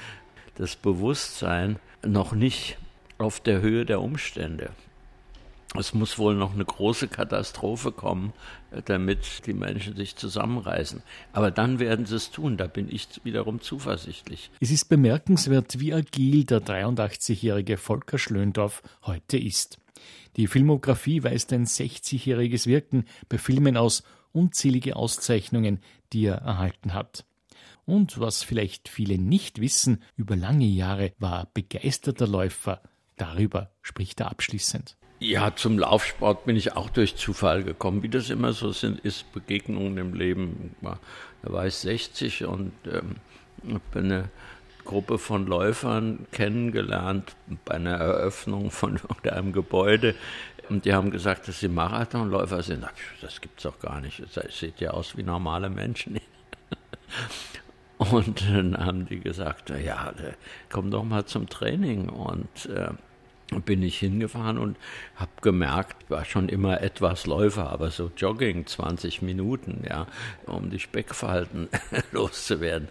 das 0.54 0.74
Bewusstsein 0.74 1.78
noch 2.02 2.32
nicht 2.32 2.78
auf 3.18 3.40
der 3.40 3.60
Höhe 3.60 3.84
der 3.84 4.00
Umstände. 4.00 4.70
Es 5.76 5.92
muss 5.92 6.18
wohl 6.18 6.34
noch 6.34 6.54
eine 6.54 6.64
große 6.64 7.08
Katastrophe 7.08 7.92
kommen, 7.92 8.32
damit 8.86 9.46
die 9.46 9.52
Menschen 9.52 9.96
sich 9.96 10.16
zusammenreißen. 10.16 11.02
Aber 11.34 11.50
dann 11.50 11.78
werden 11.78 12.06
sie 12.06 12.16
es 12.16 12.30
tun, 12.30 12.56
da 12.56 12.66
bin 12.66 12.88
ich 12.90 13.06
wiederum 13.22 13.60
zuversichtlich. 13.60 14.50
Es 14.60 14.70
ist 14.70 14.86
bemerkenswert, 14.86 15.78
wie 15.78 15.92
agil 15.92 16.44
der 16.44 16.62
83-jährige 16.62 17.76
Volker 17.76 18.16
Schlöndorff 18.16 18.82
heute 19.02 19.36
ist. 19.36 19.78
Die 20.36 20.46
Filmografie 20.46 21.22
weist 21.22 21.52
ein 21.52 21.66
60-jähriges 21.66 22.66
Wirken 22.66 23.04
bei 23.28 23.38
Filmen 23.38 23.76
aus, 23.76 24.02
unzählige 24.32 24.96
Auszeichnungen, 24.96 25.80
die 26.12 26.26
er 26.26 26.36
erhalten 26.36 26.94
hat. 26.94 27.24
Und 27.86 28.20
was 28.20 28.42
vielleicht 28.42 28.88
viele 28.88 29.18
nicht 29.18 29.60
wissen, 29.60 30.02
über 30.16 30.36
lange 30.36 30.66
Jahre 30.66 31.12
war 31.18 31.40
er 31.40 31.48
begeisterter 31.54 32.26
Läufer. 32.26 32.82
Darüber 33.16 33.70
spricht 33.82 34.20
er 34.20 34.30
abschließend. 34.30 34.96
Ja, 35.20 35.56
zum 35.56 35.78
Laufsport 35.78 36.44
bin 36.44 36.54
ich 36.54 36.76
auch 36.76 36.90
durch 36.90 37.16
Zufall 37.16 37.64
gekommen. 37.64 38.02
Wie 38.02 38.08
das 38.08 38.30
immer 38.30 38.52
so 38.52 38.70
sind, 38.70 39.00
ist 39.00 39.32
Begegnungen 39.32 39.98
im 39.98 40.14
Leben. 40.14 40.76
Da 40.82 40.98
war 41.42 41.66
ich 41.66 41.74
60 41.74 42.44
und 42.44 42.72
ähm, 42.86 43.16
habe 43.72 43.98
eine 43.98 44.30
Gruppe 44.88 45.18
von 45.18 45.46
Läufern 45.46 46.26
kennengelernt 46.32 47.36
bei 47.66 47.74
einer 47.74 47.96
Eröffnung 47.96 48.70
von 48.70 48.98
einem 49.30 49.52
Gebäude. 49.52 50.14
Und 50.70 50.86
die 50.86 50.94
haben 50.94 51.10
gesagt, 51.10 51.46
dass 51.46 51.60
sie 51.60 51.68
Marathonläufer 51.68 52.62
sind. 52.62 52.86
Das 53.20 53.40
gibt's 53.40 53.62
doch 53.62 53.78
gar 53.78 54.00
nicht. 54.00 54.22
Das 54.34 54.58
sieht 54.58 54.80
ja 54.80 54.90
aus 54.90 55.16
wie 55.16 55.22
normale 55.22 55.70
Menschen. 55.70 56.18
Und 57.98 58.48
dann 58.48 58.76
haben 58.76 59.06
die 59.06 59.20
gesagt, 59.20 59.70
ja, 59.70 60.12
komm 60.70 60.90
doch 60.90 61.04
mal 61.04 61.26
zum 61.26 61.48
Training. 61.48 62.08
Und 62.08 62.66
äh, 62.66 62.90
bin 63.64 63.82
ich 63.82 63.98
hingefahren 63.98 64.58
und 64.58 64.76
habe 65.16 65.30
gemerkt, 65.40 66.10
war 66.10 66.24
schon 66.24 66.48
immer 66.48 66.82
etwas 66.82 67.26
Läufer, 67.26 67.70
aber 67.70 67.90
so 67.90 68.10
Jogging 68.16 68.66
20 68.66 69.22
Minuten, 69.22 69.84
ja, 69.88 70.06
um 70.46 70.70
die 70.70 70.78
Speckfalten 70.78 71.68
loszuwerden. 72.12 72.88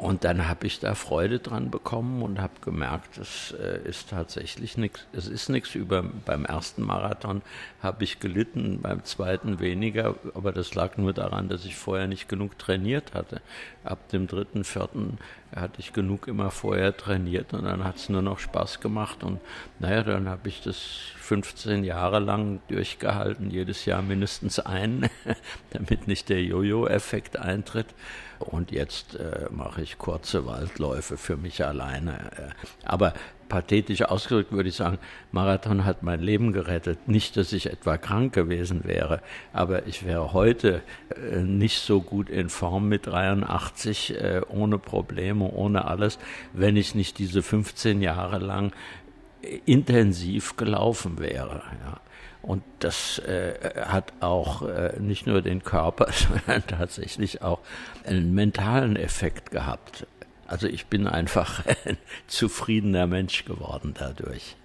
Und 0.00 0.24
dann 0.24 0.48
habe 0.48 0.66
ich 0.66 0.80
da 0.80 0.94
Freude 0.94 1.40
dran 1.40 1.70
bekommen 1.70 2.22
und 2.22 2.40
habe 2.40 2.54
gemerkt, 2.62 3.18
es 3.18 3.54
äh, 3.60 3.86
ist 3.86 4.08
tatsächlich 4.08 4.78
nichts, 4.78 5.06
es 5.12 5.28
ist 5.28 5.50
nichts 5.50 5.74
über, 5.74 6.02
beim 6.02 6.46
ersten 6.46 6.82
Marathon 6.82 7.42
habe 7.82 8.02
ich 8.04 8.18
gelitten, 8.18 8.80
beim 8.80 9.04
zweiten 9.04 9.60
weniger, 9.60 10.14
aber 10.32 10.52
das 10.52 10.74
lag 10.74 10.96
nur 10.96 11.12
daran, 11.12 11.50
dass 11.50 11.66
ich 11.66 11.76
vorher 11.76 12.06
nicht 12.06 12.30
genug 12.30 12.58
trainiert 12.58 13.12
hatte. 13.12 13.42
Ab 13.84 14.08
dem 14.08 14.26
dritten, 14.26 14.64
vierten 14.64 15.18
hatte 15.54 15.80
ich 15.80 15.92
genug 15.92 16.28
immer 16.28 16.50
vorher 16.50 16.96
trainiert 16.96 17.52
und 17.52 17.64
dann 17.64 17.84
hat 17.84 17.96
es 17.96 18.08
nur 18.08 18.22
noch 18.22 18.38
Spaß 18.38 18.80
gemacht 18.80 19.24
und 19.24 19.40
naja, 19.78 20.02
dann 20.02 20.28
habe 20.28 20.48
ich 20.48 20.62
das 20.62 20.78
15 21.18 21.84
Jahre 21.84 22.18
lang 22.18 22.60
durchgehalten, 22.68 23.50
jedes 23.50 23.84
Jahr 23.84 24.02
mindestens 24.02 24.58
einen, 24.58 25.08
damit 25.70 26.08
nicht 26.08 26.28
der 26.28 26.42
Jojo-Effekt 26.42 27.36
eintritt. 27.38 27.86
Und 28.40 28.72
jetzt 28.72 29.16
äh, 29.16 29.46
mache 29.50 29.82
ich 29.82 29.98
kurze 29.98 30.46
Waldläufe 30.46 31.16
für 31.16 31.36
mich 31.36 31.64
alleine. 31.64 32.32
Äh. 32.36 32.86
Aber 32.86 33.12
pathetisch 33.50 34.02
ausgedrückt 34.02 34.52
würde 34.52 34.70
ich 34.70 34.76
sagen, 34.76 34.98
Marathon 35.32 35.84
hat 35.84 36.02
mein 36.02 36.20
Leben 36.20 36.52
gerettet. 36.52 37.08
Nicht, 37.08 37.36
dass 37.36 37.52
ich 37.52 37.66
etwa 37.66 37.98
krank 37.98 38.32
gewesen 38.32 38.84
wäre, 38.84 39.20
aber 39.52 39.86
ich 39.86 40.06
wäre 40.06 40.32
heute 40.32 40.80
äh, 41.14 41.40
nicht 41.40 41.80
so 41.80 42.00
gut 42.00 42.30
in 42.30 42.48
Form 42.48 42.88
mit 42.88 43.06
83, 43.06 44.14
äh, 44.14 44.40
ohne 44.48 44.78
Probleme, 44.78 45.50
ohne 45.50 45.84
alles, 45.84 46.18
wenn 46.54 46.76
ich 46.76 46.94
nicht 46.94 47.18
diese 47.18 47.42
15 47.42 48.00
Jahre 48.00 48.38
lang 48.38 48.72
intensiv 49.66 50.56
gelaufen 50.56 51.18
wäre. 51.18 51.62
Ja. 51.84 52.00
Und 52.42 52.62
das 52.78 53.18
äh, 53.18 53.54
hat 53.84 54.12
auch 54.20 54.62
äh, 54.62 54.98
nicht 54.98 55.26
nur 55.26 55.42
den 55.42 55.62
Körper, 55.62 56.08
sondern 56.12 56.66
tatsächlich 56.66 57.42
auch 57.42 57.60
einen 58.04 58.32
mentalen 58.32 58.96
Effekt 58.96 59.50
gehabt. 59.50 60.06
Also 60.50 60.66
ich 60.66 60.86
bin 60.86 61.06
einfach 61.06 61.64
ein 61.84 61.96
zufriedener 62.26 63.06
Mensch 63.06 63.44
geworden 63.44 63.94
dadurch. 63.96 64.56